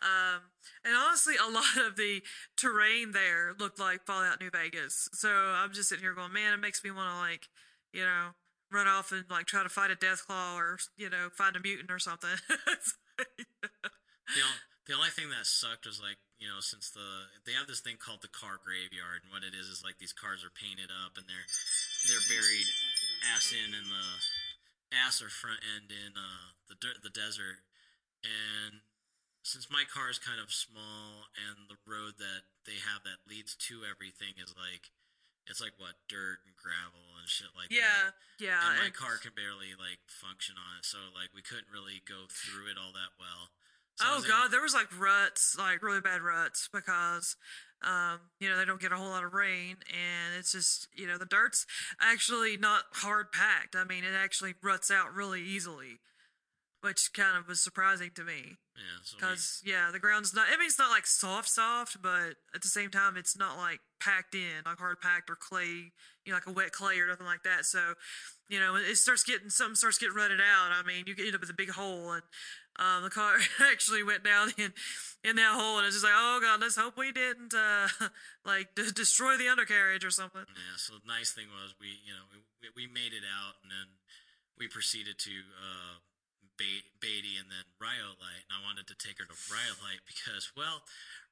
Um, 0.00 0.54
and 0.84 0.94
honestly, 0.94 1.34
a 1.36 1.50
lot 1.50 1.76
of 1.76 1.96
the 1.96 2.22
terrain 2.56 3.12
there 3.12 3.54
looked 3.58 3.80
like 3.80 4.06
Fallout 4.06 4.40
New 4.40 4.50
Vegas. 4.50 5.08
So 5.12 5.28
I'm 5.28 5.72
just 5.72 5.88
sitting 5.88 6.04
here 6.04 6.14
going, 6.14 6.32
man, 6.32 6.54
it 6.54 6.60
makes 6.62 6.84
me 6.84 6.90
want 6.92 7.10
to 7.10 7.18
like, 7.18 7.48
you 7.92 8.02
know, 8.04 8.28
run 8.70 8.86
off 8.86 9.10
and 9.12 9.24
like 9.28 9.46
try 9.46 9.62
to 9.62 9.68
fight 9.68 9.90
a 9.90 9.96
death 9.96 10.24
claw 10.26 10.56
or 10.56 10.78
you 10.96 11.10
know 11.10 11.28
find 11.32 11.56
a 11.56 11.60
mutant 11.60 11.90
or 11.90 11.98
something. 11.98 12.30
On- 14.38 14.60
the 14.88 14.96
only 14.96 15.12
thing 15.12 15.28
that 15.28 15.44
sucked 15.44 15.84
was 15.84 16.00
like 16.00 16.16
you 16.40 16.48
know 16.48 16.64
since 16.64 16.88
the 16.90 17.28
they 17.44 17.52
have 17.52 17.68
this 17.68 17.84
thing 17.84 18.00
called 18.00 18.24
the 18.24 18.32
car 18.32 18.56
graveyard 18.56 19.22
and 19.22 19.30
what 19.30 19.44
it 19.44 19.52
is 19.52 19.68
is 19.68 19.84
like 19.84 20.00
these 20.00 20.16
cars 20.16 20.40
are 20.42 20.50
painted 20.56 20.88
up 20.88 21.14
and 21.20 21.28
they're 21.28 21.48
they're 22.08 22.26
buried 22.26 22.68
ass 23.36 23.52
in 23.52 23.76
in 23.76 23.86
the 23.92 24.08
ass 24.96 25.20
or 25.20 25.28
front 25.28 25.60
end 25.76 25.92
in 25.92 26.16
uh, 26.16 26.56
the 26.72 26.76
dirt 26.80 27.04
the 27.04 27.12
desert 27.12 27.60
and 28.24 28.80
since 29.44 29.68
my 29.68 29.84
car 29.84 30.08
is 30.08 30.18
kind 30.18 30.40
of 30.40 30.50
small 30.50 31.28
and 31.36 31.68
the 31.68 31.78
road 31.84 32.16
that 32.18 32.48
they 32.64 32.80
have 32.80 33.04
that 33.04 33.22
leads 33.28 33.54
to 33.54 33.84
everything 33.84 34.40
is 34.40 34.56
like 34.56 34.88
it's 35.48 35.60
like 35.60 35.76
what 35.76 35.96
dirt 36.08 36.40
and 36.48 36.56
gravel 36.56 37.16
and 37.20 37.28
shit 37.28 37.52
like 37.52 37.68
that 37.68 37.76
yeah, 37.76 38.08
yeah. 38.40 38.60
and 38.72 38.80
my 38.80 38.92
car 38.92 39.20
can 39.20 39.36
barely 39.36 39.76
like 39.76 40.00
function 40.08 40.56
on 40.56 40.80
it 40.80 40.84
so 40.88 41.12
like 41.12 41.32
we 41.36 41.44
couldn't 41.44 41.68
really 41.68 42.00
go 42.08 42.28
through 42.28 42.72
it 42.72 42.80
all 42.80 42.92
that 42.96 43.12
well 43.20 43.52
oh 44.02 44.22
god, 44.26 44.50
there 44.50 44.62
was 44.62 44.74
like 44.74 44.88
ruts, 44.98 45.56
like 45.58 45.82
really 45.82 46.00
bad 46.00 46.22
ruts 46.22 46.68
because 46.72 47.36
um, 47.82 48.18
you 48.40 48.48
know, 48.48 48.56
they 48.58 48.64
don't 48.64 48.80
get 48.80 48.92
a 48.92 48.96
whole 48.96 49.10
lot 49.10 49.24
of 49.24 49.32
rain 49.32 49.76
and 49.88 50.34
it's 50.36 50.52
just, 50.52 50.88
you 50.96 51.06
know, 51.06 51.16
the 51.16 51.26
dirt's 51.26 51.64
actually 52.00 52.56
not 52.56 52.84
hard 52.92 53.30
packed. 53.32 53.76
I 53.76 53.84
mean, 53.84 54.04
it 54.04 54.14
actually 54.16 54.54
ruts 54.62 54.90
out 54.90 55.14
really 55.14 55.42
easily. 55.42 56.00
Which 56.80 57.12
kind 57.12 57.36
of 57.36 57.48
was 57.48 57.60
surprising 57.60 58.10
to 58.14 58.24
me. 58.24 58.56
Yeah, 58.76 59.00
so 59.02 59.16
we, 59.16 59.20
Because 59.20 59.62
yeah, 59.64 59.90
the 59.92 59.98
ground's 59.98 60.34
not. 60.34 60.46
I 60.52 60.56
mean, 60.56 60.66
it's 60.66 60.78
not 60.78 60.90
like 60.90 61.06
soft, 61.06 61.48
soft, 61.48 62.00
but 62.00 62.36
at 62.54 62.62
the 62.62 62.68
same 62.68 62.90
time, 62.90 63.16
it's 63.16 63.36
not 63.36 63.56
like 63.56 63.80
packed 64.00 64.34
in, 64.34 64.62
like 64.64 64.78
hard 64.78 65.00
packed 65.00 65.28
or 65.30 65.36
clay, 65.36 65.92
you 66.24 66.30
know, 66.30 66.34
like 66.34 66.46
a 66.46 66.52
wet 66.52 66.72
clay 66.72 66.98
or 67.00 67.08
nothing 67.08 67.26
like 67.26 67.42
that. 67.42 67.64
So, 67.64 67.94
you 68.48 68.60
know, 68.60 68.76
it 68.76 68.96
starts 68.96 69.24
getting 69.24 69.50
something 69.50 69.74
starts 69.74 69.98
getting 69.98 70.14
rutted 70.14 70.40
out. 70.40 70.70
I 70.72 70.86
mean, 70.86 71.04
you 71.06 71.14
end 71.18 71.34
up 71.34 71.40
with 71.40 71.50
a 71.50 71.54
big 71.54 71.70
hole, 71.70 72.12
and 72.12 72.22
um, 72.78 73.02
the 73.02 73.10
car 73.10 73.38
actually 73.72 74.04
went 74.04 74.22
down 74.22 74.52
in 74.56 74.72
in 75.24 75.34
that 75.34 75.54
hole, 75.58 75.78
and 75.78 75.86
it's 75.86 75.96
just 75.96 76.04
like, 76.04 76.14
oh 76.14 76.38
god, 76.40 76.60
let's 76.60 76.76
hope 76.76 76.96
we 76.96 77.10
didn't 77.10 77.52
uh, 77.54 77.88
like 78.46 78.76
d- 78.76 78.92
destroy 78.94 79.36
the 79.36 79.48
undercarriage 79.48 80.04
or 80.04 80.10
something. 80.10 80.44
yeah. 80.46 80.76
So 80.76 80.94
the 80.94 81.08
nice 81.10 81.32
thing 81.32 81.48
was 81.50 81.74
we, 81.80 81.98
you 82.06 82.14
know, 82.14 82.22
we, 82.30 82.86
we 82.86 82.86
made 82.86 83.10
it 83.12 83.26
out, 83.26 83.58
and 83.62 83.70
then 83.72 83.98
we 84.56 84.68
proceeded 84.68 85.18
to 85.18 85.30
uh, 85.58 85.98
ba- 86.58 86.88
Beatty 87.00 87.38
and 87.38 87.46
then 87.48 87.64
Rhyolite, 87.80 88.44
and 88.50 88.52
I 88.52 88.60
wanted 88.66 88.86
to 88.90 88.96
take 88.98 89.16
her 89.22 89.24
to 89.24 89.36
Rhyolite 89.48 90.02
because, 90.10 90.50
well, 90.58 90.82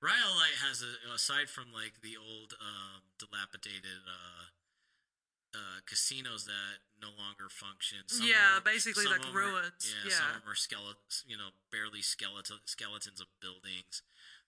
Rhyolite 0.00 0.62
has 0.64 0.80
a 0.86 0.94
aside 1.12 1.50
from 1.50 1.74
like 1.74 2.00
the 2.00 2.14
old 2.16 2.54
um, 2.62 3.02
dilapidated 3.18 4.06
uh, 4.06 4.44
uh, 5.54 5.78
casinos 5.86 6.44
that 6.46 6.84
no 7.00 7.08
longer 7.16 7.48
function. 7.48 7.98
some 8.06 8.26
Yeah, 8.26 8.56
'em- 8.56 8.62
basically 8.64 9.06
like 9.06 9.24
'em 9.24 9.34
are- 9.36 9.50
ruins, 9.52 9.94
yeah, 10.04 10.10
some 10.16 10.28
of 10.36 10.42
them 10.42 10.48
are 10.52 10.54
skeletons, 10.54 11.24
you 11.26 11.36
know, 11.36 11.50
barely 11.70 12.02
skeleton 12.02 12.60
skeletons 12.66 13.20
of 13.20 13.28
buildings. 13.40 14.02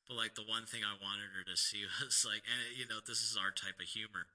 But 0.07 0.15
like 0.15 0.35
the 0.37 0.43
one 0.45 0.65
thing 0.65 0.85
I 0.85 0.95
wanted 0.97 1.33
her 1.37 1.45
to 1.45 1.57
see 1.57 1.85
was 2.01 2.25
like, 2.25 2.43
and 2.47 2.77
you 2.77 2.87
know, 2.87 3.01
this 3.01 3.21
is 3.23 3.37
our 3.37 3.51
type 3.51 3.81
of 3.81 3.87
humor, 3.89 4.27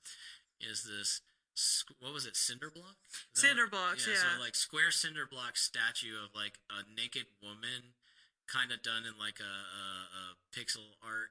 is 0.60 0.84
this. 0.84 1.22
Squ- 1.56 1.96
What 2.00 2.14
was 2.14 2.26
it? 2.26 2.36
Cinder 2.36 2.70
block. 2.70 2.96
Is 3.36 3.42
that 3.42 3.48
Cinder 3.48 3.64
what- 3.64 3.72
blocks, 3.72 4.06
So 4.06 4.12
yeah. 4.12 4.40
like 4.40 4.56
square 4.56 4.92
cinder 4.92 5.26
block 5.30 5.58
statue 5.58 6.16
of 6.24 6.34
like 6.36 6.60
a 6.70 6.84
naked 6.96 7.26
woman, 7.42 7.94
kind 8.48 8.72
of 8.72 8.82
done 8.84 9.04
in 9.06 9.18
like 9.18 9.40
a, 9.40 9.44
a, 9.44 9.86
a 10.14 10.24
pixel 10.52 10.96
art. 11.04 11.30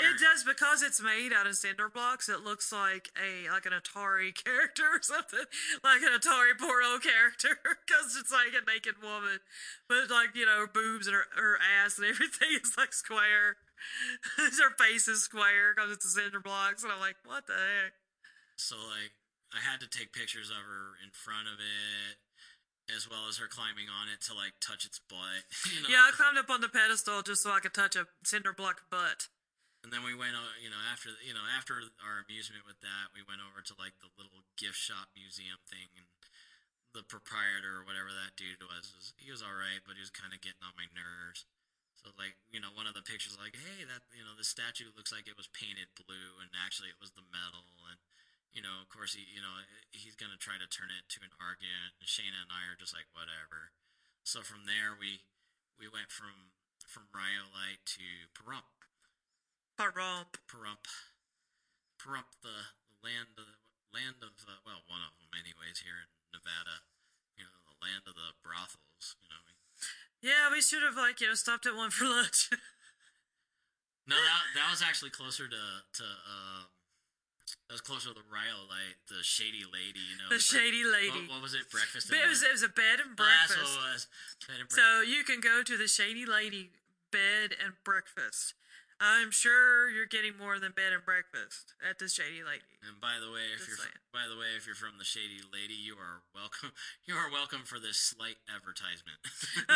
It 0.00 0.18
does 0.18 0.42
because 0.42 0.82
it's 0.82 1.02
made 1.02 1.32
out 1.34 1.46
of 1.46 1.54
cinder 1.54 1.88
blocks. 1.88 2.28
It 2.28 2.40
looks 2.42 2.72
like 2.72 3.10
a 3.18 3.50
like 3.50 3.66
an 3.66 3.72
Atari 3.72 4.32
character 4.44 4.84
or 4.94 5.02
something, 5.02 5.44
like 5.84 6.00
an 6.02 6.18
Atari 6.18 6.56
porno 6.58 6.98
character, 6.98 7.58
because 7.86 8.16
it's 8.18 8.32
like 8.32 8.54
a 8.56 8.64
naked 8.64 9.02
woman, 9.02 9.38
but 9.88 10.08
like 10.10 10.34
you 10.34 10.46
know 10.46 10.60
her 10.60 10.66
boobs 10.72 11.06
and 11.06 11.14
her, 11.14 11.26
her 11.36 11.58
ass 11.60 11.98
and 11.98 12.06
everything 12.10 12.48
is 12.62 12.72
like 12.78 12.92
square. 12.92 13.56
her 14.38 14.70
face 14.78 15.06
is 15.08 15.22
square 15.22 15.74
because 15.74 15.90
it's 15.92 16.06
a 16.06 16.10
cinder 16.10 16.40
blocks, 16.40 16.82
and 16.82 16.90
I'm 16.92 17.00
like, 17.00 17.16
what 17.24 17.46
the 17.46 17.52
heck? 17.54 17.92
So 18.56 18.76
like 18.76 19.12
I 19.52 19.60
had 19.60 19.80
to 19.84 19.88
take 19.88 20.12
pictures 20.16 20.48
of 20.48 20.60
her 20.64 20.96
in 21.04 21.12
front 21.12 21.46
of 21.48 21.60
it, 21.60 22.16
as 22.90 23.04
well 23.08 23.28
as 23.28 23.36
her 23.38 23.46
climbing 23.48 23.86
on 23.92 24.08
it 24.08 24.24
to 24.28 24.32
like 24.34 24.56
touch 24.64 24.84
its 24.88 24.98
butt. 24.98 25.44
You 25.72 25.80
know? 25.84 25.88
Yeah, 25.92 26.08
I 26.08 26.10
climbed 26.16 26.40
up 26.40 26.48
on 26.50 26.60
the 26.64 26.72
pedestal 26.72 27.20
just 27.22 27.44
so 27.44 27.52
I 27.52 27.60
could 27.60 27.76
touch 27.76 27.94
a 27.94 28.08
cinder 28.24 28.52
block 28.56 28.88
butt. 28.90 29.28
And 29.84 29.90
then 29.90 30.06
we 30.06 30.14
went, 30.14 30.38
o- 30.38 30.56
you 30.62 30.70
know, 30.70 30.78
after 30.94 31.10
you 31.26 31.34
know 31.34 31.42
after 31.58 31.82
our 32.00 32.22
amusement 32.22 32.62
with 32.64 32.78
that, 32.86 33.10
we 33.12 33.20
went 33.26 33.42
over 33.42 33.60
to 33.66 33.74
like 33.76 33.98
the 33.98 34.10
little 34.14 34.46
gift 34.54 34.78
shop 34.78 35.10
museum 35.18 35.58
thing, 35.66 35.90
and 35.98 36.06
the 36.94 37.02
proprietor 37.02 37.82
or 37.82 37.84
whatever 37.88 38.12
that 38.14 38.38
dude 38.38 38.62
was, 38.62 38.94
was 38.94 39.10
he 39.18 39.32
was 39.34 39.42
all 39.42 39.56
right, 39.58 39.82
but 39.82 39.98
he 39.98 40.02
was 40.04 40.12
kind 40.14 40.30
of 40.30 40.38
getting 40.38 40.62
on 40.62 40.76
my 40.78 40.86
nerves. 40.94 41.44
So 41.98 42.14
like, 42.14 42.38
you 42.50 42.62
know, 42.62 42.70
one 42.78 42.86
of 42.86 42.94
the 42.94 43.02
pictures 43.02 43.34
like, 43.38 43.58
hey, 43.58 43.82
that 43.90 44.06
you 44.14 44.22
know, 44.22 44.38
the 44.38 44.46
statue 44.46 44.90
looks 44.94 45.10
like 45.10 45.26
it 45.26 45.34
was 45.38 45.50
painted 45.50 45.90
blue, 45.98 46.38
and 46.38 46.50
actually 46.62 46.94
it 46.94 47.02
was 47.02 47.10
the 47.18 47.26
metal, 47.34 47.66
and 47.90 47.98
you 48.52 48.60
know, 48.60 48.80
of 48.84 48.88
course 48.92 49.16
he, 49.16 49.24
you 49.24 49.40
know, 49.40 49.64
he's 49.90 50.14
gonna 50.16 50.38
try 50.40 50.60
to 50.60 50.68
turn 50.68 50.92
it 50.92 51.08
to 51.16 51.24
an 51.24 51.32
argument, 51.40 51.96
and 52.00 52.06
Shayna 52.08 52.36
and 52.44 52.52
I 52.52 52.68
are 52.68 52.76
just 52.78 52.92
like, 52.92 53.08
whatever. 53.16 53.72
So 54.22 54.44
from 54.44 54.68
there, 54.68 54.94
we 54.94 55.24
we 55.80 55.88
went 55.88 56.12
from 56.12 56.54
from 56.86 57.08
Rhyolite 57.10 57.82
to 57.96 58.06
Pahrump. 58.36 58.86
Parump. 59.80 60.36
Pahrump, 60.44 60.84
Pahrump, 61.96 62.28
the, 62.44 62.76
the 62.92 63.00
land 63.00 63.32
of 63.40 63.48
the 63.48 63.56
land 63.96 64.20
of 64.20 64.36
uh, 64.44 64.60
well, 64.68 64.84
one 64.86 65.00
of 65.00 65.16
them, 65.16 65.32
anyways, 65.32 65.80
here 65.80 65.96
in 66.04 66.08
Nevada. 66.36 66.84
You 67.34 67.48
know, 67.48 67.56
the 67.66 67.80
land 67.80 68.04
of 68.04 68.14
the 68.14 68.36
brothels. 68.44 69.16
You 69.24 69.32
know, 69.32 69.40
we, 69.48 69.56
Yeah, 70.20 70.52
we 70.52 70.60
should 70.60 70.84
have 70.84 71.00
like 71.00 71.24
you 71.24 71.32
know 71.32 71.38
stopped 71.40 71.64
at 71.64 71.74
one 71.74 71.88
for 71.90 72.04
lunch. 72.04 72.52
no, 74.06 74.16
that 74.20 74.42
that 74.54 74.68
was 74.70 74.84
actually 74.84 75.10
closer 75.10 75.48
to 75.48 75.62
to 75.96 76.04
um, 76.04 76.68
that 77.72 77.80
was 77.80 77.88
closer 77.88 78.12
to 78.12 78.16
the 78.20 78.28
Rhyolite, 78.28 79.00
the 79.08 79.24
shady 79.24 79.64
lady. 79.64 80.04
You 80.12 80.20
know, 80.20 80.28
the 80.28 80.36
shady 80.36 80.84
lady. 80.84 81.24
What, 81.24 81.40
what 81.40 81.48
was 81.48 81.56
it? 81.56 81.72
Breakfast. 81.72 82.12
It 82.12 82.20
was 82.28 82.44
it 82.44 82.52
was 82.52 82.60
a 82.60 82.68
bed 82.68 83.00
and 83.00 83.16
Oh, 83.16 83.24
that's 83.24 83.48
breakfast. 83.48 83.64
what 83.80 83.88
it 83.88 83.96
was. 83.96 84.00
Bed 84.44 84.60
and 84.60 84.68
breakfast. 84.68 84.76
So 84.76 85.00
you 85.00 85.24
can 85.24 85.40
go 85.40 85.64
to 85.64 85.74
the 85.80 85.88
Shady 85.88 86.28
Lady 86.28 86.68
bed 87.08 87.56
and 87.56 87.72
breakfast. 87.80 88.52
I'm 89.00 89.32
sure 89.32 89.88
you're 89.88 90.04
getting 90.04 90.36
more 90.36 90.60
than 90.60 90.76
bed 90.76 90.92
and 90.92 91.00
breakfast 91.00 91.72
at 91.80 91.96
the 91.96 92.12
Shady 92.12 92.44
Lady. 92.44 92.76
And 92.84 93.00
by 93.00 93.16
the 93.24 93.32
way, 93.32 93.40
if 93.56 93.64
Just 93.64 93.72
you're 93.72 93.88
saying. 93.88 94.04
by 94.12 94.28
the 94.28 94.36
way, 94.36 94.52
if 94.60 94.68
you're 94.68 94.76
from 94.76 95.00
the 95.00 95.08
Shady 95.08 95.40
Lady, 95.48 95.72
you 95.72 95.96
are 95.96 96.20
welcome. 96.36 96.76
You 97.08 97.16
are 97.16 97.32
welcome 97.32 97.64
for 97.64 97.80
this 97.80 97.96
slight 97.96 98.36
advertisement. 98.52 99.16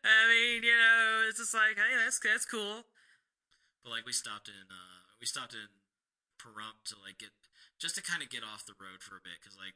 I 0.00 0.26
mean, 0.32 0.64
you 0.64 0.72
know, 0.80 1.28
it's 1.28 1.38
just 1.44 1.52
like, 1.52 1.76
hey, 1.76 1.92
that's 2.00 2.16
that's 2.24 2.48
cool. 2.48 2.88
but 3.84 3.92
like 3.92 4.08
we 4.08 4.16
stopped 4.16 4.48
in, 4.48 4.64
uh, 4.72 5.12
we 5.20 5.28
stopped 5.28 5.52
in 5.52 5.68
Pahrump 6.38 6.84
to 6.92 6.94
like 7.00 7.18
get 7.18 7.32
just 7.80 7.96
to 7.96 8.02
kind 8.04 8.22
of 8.22 8.28
get 8.32 8.40
off 8.46 8.64
the 8.64 8.76
road 8.78 9.00
for 9.04 9.16
a 9.18 9.24
bit 9.24 9.36
because 9.40 9.56
like 9.56 9.74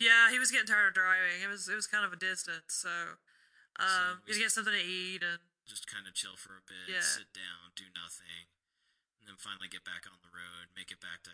Yeah, 0.00 0.28
he 0.32 0.38
was 0.38 0.50
getting 0.50 0.68
tired 0.68 0.92
of 0.92 0.98
driving. 0.98 1.40
It 1.44 1.48
was 1.48 1.68
it 1.68 1.76
was 1.78 1.86
kind 1.88 2.04
of 2.04 2.12
a 2.12 2.20
distance, 2.20 2.74
so 2.84 3.20
um, 3.80 4.22
you 4.26 4.38
get 4.38 4.52
something 4.54 4.74
to 4.74 4.84
eat 4.84 5.22
and 5.24 5.40
just 5.66 5.88
kind 5.88 6.04
of 6.06 6.12
chill 6.14 6.36
for 6.36 6.54
a 6.60 6.64
bit, 6.68 6.92
Yeah. 6.92 7.00
sit 7.02 7.32
down, 7.32 7.72
do 7.74 7.88
nothing, 7.96 8.52
and 9.18 9.26
then 9.26 9.38
finally 9.40 9.66
get 9.72 9.82
back 9.82 10.04
on 10.04 10.20
the 10.20 10.30
road, 10.30 10.70
make 10.76 10.92
it 10.92 11.00
back 11.00 11.24
to 11.26 11.32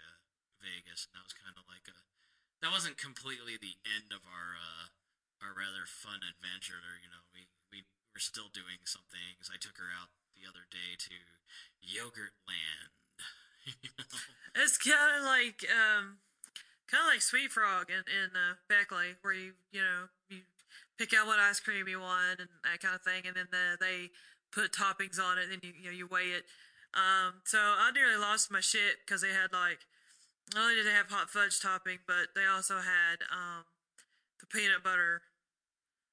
Vegas. 0.62 1.10
And 1.10 1.18
that 1.18 1.26
was 1.26 1.34
kind 1.34 1.56
of 1.58 1.66
like 1.66 1.84
a 1.90 1.96
that 2.62 2.70
wasn't 2.70 3.00
completely 3.00 3.56
the 3.56 3.80
end 3.88 4.12
of 4.14 4.22
our 4.28 4.54
uh, 4.54 4.86
our 5.42 5.52
rather 5.56 5.88
fun 5.88 6.20
adventure. 6.22 7.00
You 7.02 7.10
know, 7.10 7.24
we 7.34 7.48
we 7.72 7.88
were 8.14 8.22
still 8.22 8.52
doing 8.52 8.84
some 8.86 9.08
things. 9.10 9.48
I 9.50 9.56
took 9.58 9.80
her 9.82 9.90
out 9.90 10.12
the 10.36 10.44
other 10.46 10.64
day 10.70 10.94
to 11.10 11.16
Yogurt 11.82 12.36
Land. 12.46 12.94
It's 14.54 14.78
kind 14.78 15.18
of 15.18 15.24
like 15.24 15.62
um, 15.70 16.18
kind 16.90 17.06
of 17.06 17.08
like 17.08 17.22
Sweet 17.22 17.52
Frog 17.52 17.86
in 17.88 18.02
in 18.10 18.34
uh, 18.34 18.58
Beckley, 18.68 19.14
where 19.22 19.34
you 19.34 19.52
you 19.72 19.80
know 19.80 20.10
you 20.28 20.42
pick 20.98 21.14
out 21.14 21.26
what 21.26 21.38
ice 21.38 21.60
cream 21.60 21.86
you 21.88 22.00
want 22.00 22.40
and 22.40 22.48
that 22.64 22.80
kind 22.82 22.94
of 22.94 23.02
thing, 23.02 23.24
and 23.26 23.36
then 23.36 23.46
the, 23.50 23.78
they 23.78 24.10
put 24.50 24.72
toppings 24.72 25.22
on 25.22 25.38
it, 25.38 25.48
and 25.52 25.62
you 25.62 25.72
you 25.78 25.86
know 25.90 25.96
you 25.96 26.06
weigh 26.06 26.34
it. 26.34 26.44
Um, 26.92 27.46
so 27.46 27.58
I 27.58 27.90
nearly 27.94 28.18
lost 28.18 28.50
my 28.50 28.60
shit 28.60 29.06
because 29.06 29.22
they 29.22 29.30
had 29.30 29.54
like 29.54 29.86
not 30.54 30.66
only 30.66 30.74
did 30.74 30.86
they 30.86 30.98
have 30.98 31.08
hot 31.08 31.30
fudge 31.30 31.60
topping, 31.60 32.02
but 32.06 32.34
they 32.34 32.44
also 32.44 32.82
had 32.82 33.22
um, 33.30 33.64
the 34.40 34.46
peanut 34.46 34.82
butter. 34.82 35.22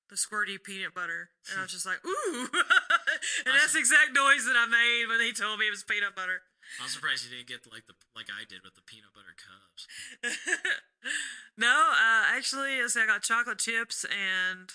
The 0.07 0.15
squirty 0.15 0.55
peanut 0.55 0.95
butter, 0.95 1.35
and 1.51 1.59
I 1.59 1.63
was 1.63 1.71
just 1.75 1.85
like, 1.85 1.99
"Ooh!" 2.05 2.47
and 3.43 3.51
that's 3.51 3.73
the 3.73 3.79
exact 3.83 4.15
noise 4.15 4.47
that 4.47 4.55
I 4.55 4.63
made 4.63 5.09
when 5.09 5.19
they 5.19 5.35
told 5.35 5.59
me 5.59 5.67
it 5.67 5.75
was 5.75 5.83
peanut 5.83 6.15
butter. 6.15 6.47
I'm 6.81 6.89
surprised 6.89 7.25
you 7.25 7.35
didn't 7.35 7.47
get 7.47 7.65
like 7.71 7.87
the 7.87 7.95
like 8.15 8.27
I 8.29 8.43
did 8.47 8.63
with 8.63 8.75
the 8.75 8.81
peanut 8.85 9.13
butter 9.15 9.35
cups. 9.35 9.87
no, 11.57 11.91
uh, 11.91 12.23
actually, 12.35 12.79
I 12.81 13.05
got 13.05 13.23
chocolate 13.23 13.59
chips 13.59 14.05
and 14.05 14.69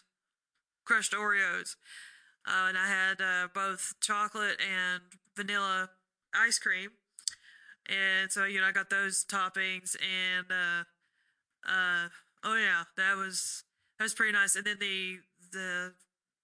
crushed 0.85 1.13
Oreos. 1.13 1.77
Uh, 2.47 2.69
and 2.69 2.79
I 2.79 2.89
had 2.89 3.21
uh, 3.21 3.49
both 3.55 3.95
chocolate 4.01 4.61
and 4.61 5.03
vanilla 5.37 5.91
ice 6.35 6.59
cream. 6.59 6.91
And 7.89 8.31
so, 8.31 8.45
you 8.45 8.61
know, 8.61 8.67
I 8.67 8.73
got 8.73 8.91
those 8.91 9.25
toppings 9.25 9.97
and, 9.97 10.47
uh, 10.51 10.85
uh, 11.69 12.09
oh 12.45 12.57
yeah, 12.57 12.85
that 12.97 13.17
was, 13.17 13.65
that 13.99 14.05
was 14.05 14.15
pretty 14.15 14.33
nice. 14.33 14.57
And 14.57 14.65
then 14.65 14.77
the, 14.81 15.19
the, 15.53 15.93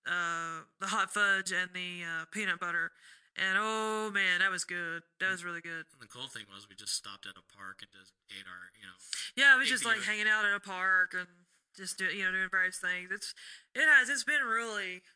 uh, 0.07 0.62
the 0.81 0.87
hot 0.87 1.12
fudge 1.12 1.52
and 1.52 1.71
the, 1.75 2.02
uh, 2.05 2.25
peanut 2.33 2.61
butter. 2.61 2.93
And 3.38 3.54
oh 3.54 4.11
man, 4.11 4.42
that 4.42 4.50
was 4.50 4.66
good. 4.66 5.07
That 5.23 5.30
was 5.30 5.47
really 5.47 5.62
good. 5.62 5.87
And 5.95 6.02
the 6.02 6.11
cool 6.11 6.26
thing 6.26 6.50
was 6.50 6.66
we 6.66 6.75
just 6.75 6.99
stopped 6.99 7.23
at 7.23 7.38
a 7.38 7.47
park 7.47 7.87
and 7.87 7.90
just 7.95 8.11
ate 8.35 8.50
our, 8.50 8.75
you 8.75 8.83
know, 8.83 8.99
Yeah, 9.38 9.54
we 9.54 9.64
just 9.64 9.87
like 9.87 10.02
hanging 10.02 10.26
out 10.26 10.42
at 10.42 10.50
a 10.50 10.59
park 10.59 11.14
and 11.14 11.30
just 11.78 11.95
do, 11.95 12.11
you 12.11 12.26
know 12.26 12.35
doing 12.35 12.50
various 12.50 12.83
things. 12.83 13.14
It's 13.14 13.38
it 13.78 13.87
has 13.87 14.11
it's 14.11 14.26
been 14.26 14.42
really 14.42 15.07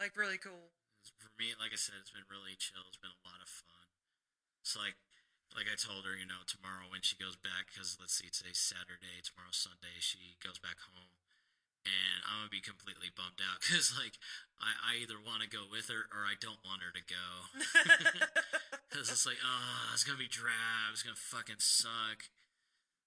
like 0.00 0.16
really 0.16 0.40
cool. 0.40 0.72
For 1.20 1.28
me, 1.36 1.52
like 1.60 1.76
I 1.76 1.78
said, 1.78 2.00
it's 2.00 2.12
been 2.12 2.24
really 2.32 2.56
chill. 2.56 2.88
It's 2.88 2.96
been 2.96 3.12
a 3.12 3.24
lot 3.28 3.44
of 3.44 3.48
fun. 3.52 3.86
So 4.64 4.80
like, 4.80 4.96
like 5.52 5.68
I 5.68 5.76
told 5.76 6.08
her, 6.08 6.16
you 6.16 6.28
know, 6.28 6.44
tomorrow 6.48 6.88
when 6.88 7.04
she 7.04 7.16
goes 7.20 7.36
back, 7.36 7.68
because 7.68 8.00
let's 8.00 8.16
see, 8.16 8.32
today's 8.32 8.60
Saturday, 8.60 9.20
tomorrow's 9.20 9.60
Sunday, 9.60 10.00
she 10.00 10.40
goes 10.40 10.56
back 10.60 10.80
home, 10.88 11.12
and 11.88 12.20
I'm 12.28 12.44
gonna 12.44 12.52
be 12.52 12.60
completely 12.60 13.08
bummed 13.08 13.40
out 13.40 13.60
because 13.64 13.96
like 13.96 14.20
I, 14.60 14.76
I 14.76 14.92
either 15.00 15.16
want 15.16 15.40
to 15.40 15.48
go 15.48 15.64
with 15.64 15.88
her 15.88 16.04
or 16.12 16.28
I 16.28 16.36
don't 16.36 16.60
want 16.62 16.84
her 16.84 16.92
to 16.92 17.04
go. 17.04 17.26
Because 18.88 19.10
it's 19.10 19.26
like, 19.26 19.36
oh, 19.44 19.90
it's 19.92 20.02
gonna 20.02 20.18
be 20.18 20.28
drab. 20.28 20.92
It's 20.92 21.02
gonna 21.02 21.14
fucking 21.14 21.60
suck. 21.60 22.24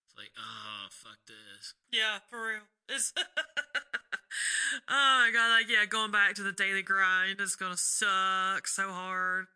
It's 0.06 0.16
like, 0.16 0.32
oh, 0.38 0.88
fuck 0.92 1.18
this. 1.26 1.74
yeah, 1.92 2.20
for 2.30 2.46
real. 2.46 2.62
It's 2.88 3.14
oh 3.18 3.24
my 4.88 5.32
god, 5.34 5.50
like 5.50 5.70
yeah, 5.70 5.86
going 5.86 6.12
back 6.12 6.36
to 6.36 6.44
the 6.44 6.52
daily 6.52 6.84
grind 6.84 7.42
is 7.42 7.56
gonna 7.56 7.78
suck 7.78 8.68
so 8.68 8.92
hard. 8.92 9.48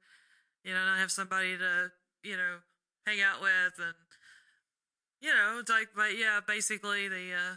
You 0.64 0.74
know, 0.74 0.84
not 0.86 0.98
have 0.98 1.12
somebody 1.12 1.58
to, 1.58 1.92
you 2.24 2.38
know, 2.38 2.58
hang 3.06 3.22
out 3.22 3.42
with 3.42 3.74
and 3.78 3.94
you 5.22 5.34
know, 5.34 5.60
it's 5.60 5.70
like 5.70 5.90
but 5.96 6.18
yeah, 6.18 6.40
basically 6.46 7.08
the 7.08 7.34
uh 7.34 7.56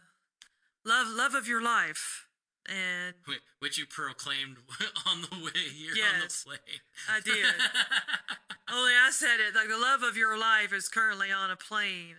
love 0.88 1.08
love 1.08 1.34
of 1.34 1.46
your 1.46 1.62
life. 1.62 2.24
And 2.68 3.14
Which 3.60 3.78
you 3.78 3.86
proclaimed 3.86 4.56
on 5.06 5.22
the 5.22 5.36
way 5.44 5.60
here 5.72 5.94
Yes. 5.94 6.44
on 6.46 6.52
the 6.52 6.58
plane. 6.58 6.80
I 7.08 7.20
did. 7.20 7.46
Only 8.70 8.92
I 8.92 9.08
said 9.10 9.40
it 9.40 9.54
like 9.54 9.68
the 9.68 9.78
love 9.78 10.02
of 10.02 10.16
your 10.18 10.38
life 10.38 10.72
is 10.74 10.88
currently 10.88 11.32
on 11.32 11.50
a 11.50 11.56
plane, 11.56 12.16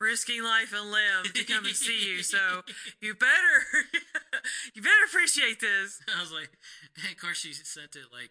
risking 0.00 0.42
life 0.42 0.72
and 0.74 0.90
limb 0.90 1.32
to 1.32 1.44
come 1.44 1.64
and 1.66 1.76
see 1.76 2.04
you. 2.04 2.22
So 2.24 2.62
you 3.00 3.14
better, 3.14 3.86
you 4.74 4.82
better 4.82 5.04
appreciate 5.06 5.60
this. 5.60 6.00
I 6.16 6.20
was 6.20 6.32
like, 6.32 6.50
of 7.12 7.20
course 7.20 7.38
she 7.38 7.52
sent 7.52 7.94
it 7.94 8.06
like 8.12 8.30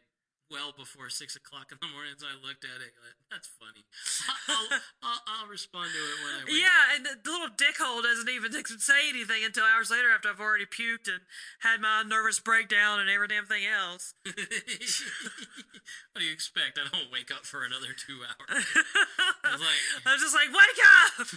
well 0.51 0.71
before 0.77 1.09
six 1.09 1.35
o'clock 1.35 1.71
in 1.73 1.77
the 1.81 1.89
morning. 1.89 2.13
So 2.17 2.27
I 2.29 2.37
looked 2.37 2.63
at 2.63 2.77
it. 2.81 2.93
Like, 3.01 3.17
That's 3.33 3.49
funny. 3.57 3.81
I'll, 4.49 4.69
I'll, 5.01 5.21
I'll 5.25 5.49
respond 5.49 5.89
to 5.89 5.97
it 5.99 6.17
when 6.21 6.33
I 6.37 6.41
wake 6.45 6.53
Yeah, 6.61 6.69
up. 6.69 6.89
and 6.95 7.01
the, 7.05 7.13
little 7.25 7.49
dickhole 7.53 8.03
doesn't 8.05 8.29
even 8.29 8.53
say 8.53 9.09
anything 9.09 9.41
until 9.43 9.65
hours 9.65 9.89
later 9.89 10.13
after 10.13 10.29
I've 10.29 10.39
already 10.43 10.69
puked 10.69 11.09
and 11.09 11.25
had 11.65 11.81
my 11.81 12.03
nervous 12.05 12.37
breakdown 12.39 12.99
and 13.01 13.09
every 13.09 13.27
damn 13.27 13.45
thing 13.49 13.65
else. 13.65 14.13
what 14.25 16.19
do 16.19 16.25
you 16.25 16.33
expect? 16.33 16.77
I 16.77 16.85
don't 16.93 17.11
wake 17.11 17.31
up 17.33 17.45
for 17.45 17.65
another 17.65 17.93
two 17.97 18.21
hours. 18.23 18.65
I 19.45 19.51
was 19.57 19.61
like, 19.61 19.81
I'm 20.05 20.19
just 20.19 20.35
like, 20.35 20.49
wake 20.53 20.81
up, 20.85 21.27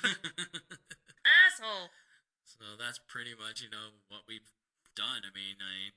asshole. 1.49 1.89
so 2.45 2.65
that's 2.79 2.99
pretty 3.09 3.33
much 3.37 3.61
you 3.61 3.71
know 3.71 3.97
what 4.09 4.23
we've 4.29 4.47
done. 4.97 5.25
I 5.25 5.33
mean, 5.35 5.57
I, 5.61 5.93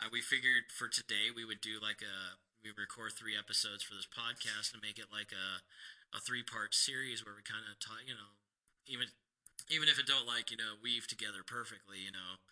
I 0.00 0.08
we 0.12 0.20
figured 0.20 0.68
for 0.72 0.88
today 0.88 1.32
we 1.34 1.44
would 1.44 1.60
do 1.60 1.78
like 1.82 2.02
a 2.04 2.16
we 2.66 2.74
record 2.74 3.14
three 3.14 3.38
episodes 3.38 3.86
for 3.86 3.94
this 3.94 4.10
podcast 4.10 4.74
and 4.74 4.82
make 4.82 4.98
it 4.98 5.14
like 5.14 5.30
a 5.30 5.62
a 6.10 6.18
three 6.18 6.42
part 6.42 6.74
series 6.74 7.22
where 7.22 7.34
we 7.34 7.46
kind 7.46 7.62
of 7.70 7.78
talk, 7.78 8.02
you 8.02 8.14
know, 8.14 8.34
even 8.90 9.06
even 9.70 9.86
if 9.86 10.02
it 10.02 10.06
don't 10.06 10.26
like 10.26 10.50
you 10.50 10.58
know 10.58 10.74
weave 10.82 11.06
together 11.06 11.46
perfectly, 11.46 12.02
you 12.02 12.10
know, 12.10 12.42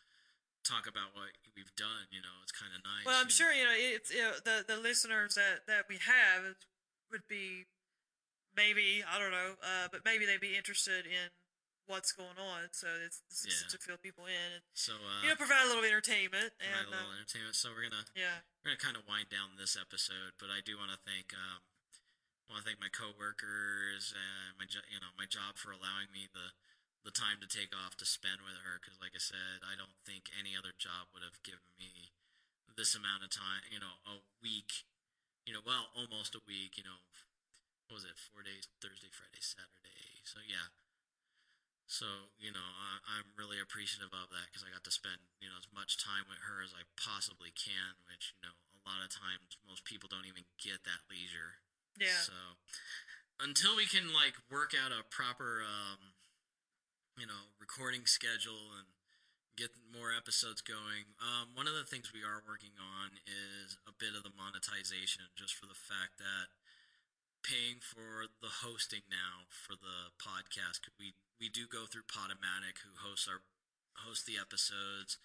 talk 0.62 0.86
about 0.86 1.10
what 1.18 1.34
we've 1.58 1.74
done. 1.74 2.06
You 2.14 2.22
know, 2.22 2.36
it's 2.46 2.54
kind 2.54 2.70
of 2.70 2.86
nice. 2.86 3.02
Well, 3.02 3.18
I'm 3.18 3.26
you 3.26 3.34
know. 3.34 3.42
sure 3.42 3.50
you 3.50 3.66
know 3.66 3.74
it's 3.74 4.10
you 4.14 4.22
know, 4.22 4.38
the 4.38 4.62
the 4.62 4.78
listeners 4.78 5.34
that 5.34 5.66
that 5.66 5.90
we 5.90 5.98
have 5.98 6.54
would 7.10 7.26
be 7.26 7.66
maybe 8.54 9.02
I 9.02 9.18
don't 9.18 9.34
know, 9.34 9.58
uh, 9.58 9.90
but 9.90 10.06
maybe 10.06 10.26
they'd 10.30 10.42
be 10.42 10.54
interested 10.54 11.10
in 11.10 11.26
what's 11.86 12.12
going 12.12 12.38
on. 12.40 12.72
So 12.72 12.88
it's, 13.04 13.20
it's 13.28 13.44
just 13.44 13.68
Yeah. 13.68 13.72
to 13.74 13.78
fill 13.78 14.00
people 14.00 14.24
in 14.26 14.60
and 14.60 14.64
So 14.72 14.96
uh, 14.96 15.20
you 15.22 15.28
know 15.28 15.36
provide 15.36 15.64
a 15.64 15.68
little 15.68 15.84
entertainment 15.84 16.56
provide 16.56 16.80
and 16.80 16.88
a 16.88 16.90
little 16.90 17.12
uh, 17.12 17.18
entertainment. 17.20 17.56
So 17.56 17.70
we're 17.72 17.88
gonna 17.88 18.08
yeah. 18.16 18.44
we're 18.64 18.72
gonna 18.72 18.80
kind 18.82 18.96
of 18.96 19.04
wind 19.04 19.28
down 19.28 19.56
this 19.60 19.76
episode, 19.76 20.36
but 20.40 20.48
I 20.48 20.60
do 20.64 20.76
want 20.80 20.92
to 20.92 21.00
thank 21.04 21.32
um, 21.36 21.60
want 22.48 22.64
to 22.64 22.66
thank 22.68 22.80
my 22.80 22.92
coworkers 22.92 24.12
and 24.16 24.56
my 24.56 24.66
you 24.68 25.00
know 25.00 25.12
my 25.16 25.28
job 25.28 25.56
for 25.60 25.72
allowing 25.72 26.08
me 26.12 26.28
the 26.32 26.52
the 27.04 27.12
time 27.12 27.36
to 27.44 27.48
take 27.48 27.76
off 27.76 28.00
to 28.00 28.08
spend 28.08 28.40
with 28.40 28.56
her 28.64 28.80
because 28.80 28.96
like 28.96 29.12
I 29.12 29.20
said, 29.20 29.60
I 29.60 29.76
don't 29.76 29.96
think 30.08 30.32
any 30.32 30.56
other 30.56 30.72
job 30.72 31.12
would 31.12 31.20
have 31.20 31.36
given 31.44 31.68
me 31.76 32.16
this 32.80 32.96
amount 32.96 33.22
of 33.22 33.30
time. 33.30 33.64
You 33.68 33.78
know, 33.80 34.00
a 34.08 34.24
week. 34.40 34.88
You 35.44 35.52
know, 35.52 35.60
well, 35.60 35.92
almost 35.92 36.32
a 36.32 36.40
week. 36.48 36.80
You 36.80 36.88
know, 36.88 36.96
what 37.88 38.00
was 38.00 38.08
it? 38.08 38.16
Four 38.16 38.40
days: 38.40 38.64
Thursday, 38.80 39.12
Friday, 39.12 39.44
Saturday. 39.44 40.24
So 40.24 40.40
yeah. 40.48 40.72
So 41.86 42.32
you 42.40 42.50
know, 42.50 42.64
I, 42.64 43.20
I'm 43.20 43.28
really 43.36 43.60
appreciative 43.60 44.12
of 44.12 44.32
that 44.32 44.48
because 44.48 44.64
I 44.64 44.72
got 44.72 44.84
to 44.84 44.94
spend 44.94 45.20
you 45.38 45.48
know 45.48 45.58
as 45.60 45.68
much 45.70 46.00
time 46.00 46.26
with 46.28 46.40
her 46.48 46.64
as 46.64 46.72
I 46.72 46.88
possibly 46.96 47.52
can, 47.52 48.00
which 48.08 48.32
you 48.40 48.48
know 48.48 48.56
a 48.56 48.80
lot 48.88 49.00
of 49.00 49.12
times 49.12 49.56
most 49.64 49.84
people 49.84 50.08
don't 50.08 50.28
even 50.28 50.44
get 50.60 50.84
that 50.84 51.04
leisure. 51.08 51.64
Yeah. 51.96 52.20
So 52.26 52.36
until 53.40 53.74
we 53.74 53.86
can 53.86 54.12
like 54.12 54.36
work 54.50 54.74
out 54.76 54.94
a 54.94 55.02
proper, 55.08 55.64
um, 55.64 56.14
you 57.18 57.26
know, 57.26 57.50
recording 57.58 58.06
schedule 58.06 58.74
and 58.78 58.86
get 59.54 59.70
more 59.90 60.10
episodes 60.10 60.60
going, 60.60 61.14
um, 61.22 61.54
one 61.54 61.70
of 61.70 61.74
the 61.74 61.86
things 61.86 62.10
we 62.10 62.26
are 62.26 62.42
working 62.42 62.74
on 62.78 63.14
is 63.22 63.78
a 63.86 63.94
bit 63.94 64.14
of 64.18 64.26
the 64.26 64.34
monetization, 64.34 65.30
just 65.38 65.54
for 65.54 65.66
the 65.66 65.78
fact 65.78 66.18
that 66.18 66.50
paying 67.44 67.84
for 67.84 68.32
the 68.40 68.64
hosting 68.64 69.04
now 69.12 69.44
for 69.52 69.76
the 69.76 70.10
podcast. 70.16 70.88
We 70.98 71.12
we 71.36 71.52
do 71.52 71.68
go 71.68 71.84
through 71.84 72.08
Podomatic, 72.08 72.80
who 72.80 72.96
hosts 72.96 73.28
our 73.28 73.44
host 74.00 74.24
the 74.24 74.40
episodes, 74.40 75.20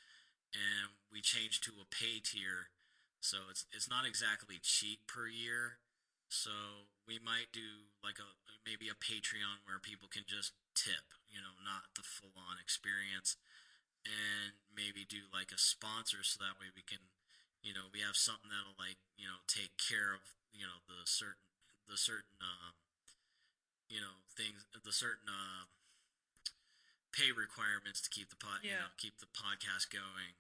and 0.52 1.00
we 1.08 1.24
changed 1.24 1.64
to 1.66 1.80
a 1.80 1.88
pay 1.88 2.20
tier, 2.20 2.76
so 3.24 3.48
it's 3.50 3.66
it's 3.72 3.90
not 3.90 4.04
exactly 4.04 4.60
cheap 4.62 5.08
per 5.08 5.32
year. 5.32 5.80
So 6.28 6.86
we 7.08 7.18
might 7.18 7.50
do 7.56 7.90
like 8.04 8.20
a 8.20 8.30
maybe 8.68 8.92
a 8.92 9.00
Patreon 9.00 9.64
where 9.66 9.80
people 9.82 10.12
can 10.12 10.28
just 10.28 10.54
tip, 10.76 11.16
you 11.32 11.40
know, 11.40 11.56
not 11.64 11.96
the 11.96 12.06
full 12.06 12.36
on 12.36 12.62
experience, 12.62 13.40
and 14.06 14.60
maybe 14.70 15.08
do 15.08 15.26
like 15.32 15.56
a 15.56 15.58
sponsor 15.58 16.22
so 16.22 16.38
that 16.44 16.60
way 16.60 16.70
we 16.76 16.84
can, 16.86 17.02
you 17.64 17.74
know, 17.74 17.90
we 17.90 18.04
have 18.04 18.20
something 18.20 18.52
that'll 18.52 18.78
like 18.78 19.00
you 19.18 19.26
know 19.26 19.40
take 19.48 19.80
care 19.80 20.14
of 20.14 20.22
you 20.54 20.68
know 20.68 20.84
the 20.86 21.08
certain 21.08 21.49
the 21.90 21.98
certain 21.98 22.38
um, 22.42 22.74
you 23.90 24.00
know 24.00 24.22
things 24.38 24.64
the 24.86 24.94
certain 24.94 25.28
uh, 25.28 25.66
pay 27.12 27.34
requirements 27.34 28.00
to 28.06 28.10
keep 28.10 28.30
the 28.30 28.38
pod 28.38 28.62
you 28.64 28.72
know 28.78 28.94
keep 28.98 29.18
the 29.20 29.30
podcast 29.34 29.90
going. 29.92 30.38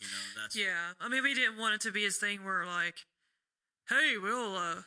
You 0.00 0.08
know 0.12 0.24
that's 0.40 0.56
Yeah, 0.56 0.92
I 1.00 1.08
mean, 1.08 1.22
we 1.22 1.32
didn't 1.32 1.56
want 1.56 1.74
it 1.76 1.80
to 1.88 1.92
be 1.92 2.04
his 2.04 2.16
thing 2.20 2.44
where 2.44 2.66
like, 2.68 3.08
hey, 3.88 4.20
we'll, 4.20 4.52
uh, 4.56 4.84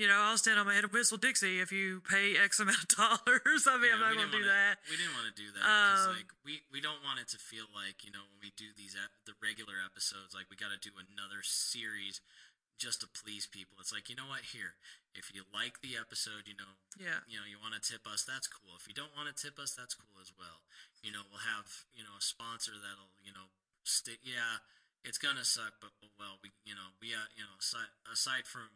you 0.00 0.08
know, 0.08 0.16
I'll 0.16 0.40
stand 0.40 0.56
on 0.56 0.64
my 0.64 0.72
head 0.72 0.84
and 0.88 0.92
whistle 0.96 1.20
Dixie 1.20 1.60
if 1.60 1.68
you 1.72 2.00
pay 2.08 2.40
X 2.40 2.56
amount 2.60 2.80
of 2.80 2.88
dollars. 2.96 3.68
I 3.68 3.76
mean, 3.76 3.92
I'm 3.92 4.00
not 4.00 4.16
going 4.16 4.32
to 4.32 4.32
do 4.32 4.44
that. 4.48 4.80
We 4.88 4.96
didn't 4.96 5.12
want 5.12 5.28
to 5.28 5.36
do 5.36 5.48
that 5.52 5.60
because, 5.60 6.08
Um, 6.08 6.16
like, 6.16 6.32
we, 6.40 6.64
we 6.72 6.80
don't 6.80 7.04
want 7.04 7.20
it 7.20 7.28
to 7.36 7.38
feel 7.40 7.68
like 7.76 8.00
you 8.00 8.12
know 8.16 8.24
when 8.32 8.40
we 8.40 8.52
do 8.56 8.72
these 8.80 8.96
ep- 8.96 9.12
the 9.28 9.36
regular 9.44 9.76
episodes, 9.84 10.32
like 10.32 10.48
we 10.48 10.56
got 10.56 10.72
to 10.72 10.80
do 10.80 10.96
another 10.96 11.44
series 11.44 12.24
just 12.78 13.00
to 13.00 13.08
please 13.08 13.48
people. 13.48 13.76
It's 13.80 13.92
like 13.92 14.08
you 14.08 14.16
know 14.16 14.28
what? 14.28 14.52
Here, 14.52 14.76
if 15.16 15.32
you 15.32 15.48
like 15.52 15.80
the 15.80 15.96
episode, 15.96 16.44
you 16.44 16.56
know, 16.56 16.76
Yeah, 17.00 17.24
you 17.24 17.40
know, 17.40 17.48
you 17.48 17.56
want 17.56 17.76
to 17.76 17.82
tip 17.82 18.04
us, 18.04 18.24
that's 18.24 18.46
cool. 18.48 18.76
If 18.76 18.84
you 18.84 18.94
don't 18.96 19.12
want 19.16 19.32
to 19.32 19.36
tip 19.36 19.56
us, 19.56 19.72
that's 19.72 19.96
cool 19.96 20.20
as 20.20 20.32
well. 20.36 20.64
You 21.00 21.12
know, 21.12 21.24
we'll 21.28 21.44
have 21.44 21.66
you 21.96 22.04
know 22.04 22.14
a 22.16 22.24
sponsor 22.24 22.76
that'll 22.76 23.16
you 23.24 23.32
know 23.32 23.48
stick. 23.84 24.20
Yeah, 24.22 24.60
it's 25.04 25.18
gonna 25.18 25.44
suck, 25.44 25.80
but 25.80 25.92
oh 26.04 26.12
well, 26.20 26.36
we 26.44 26.52
you 26.68 26.76
know 26.76 26.96
we 27.00 27.16
uh, 27.16 27.28
you 27.32 27.44
know 27.44 27.56
aside, 27.58 27.92
aside 28.08 28.44
from 28.44 28.68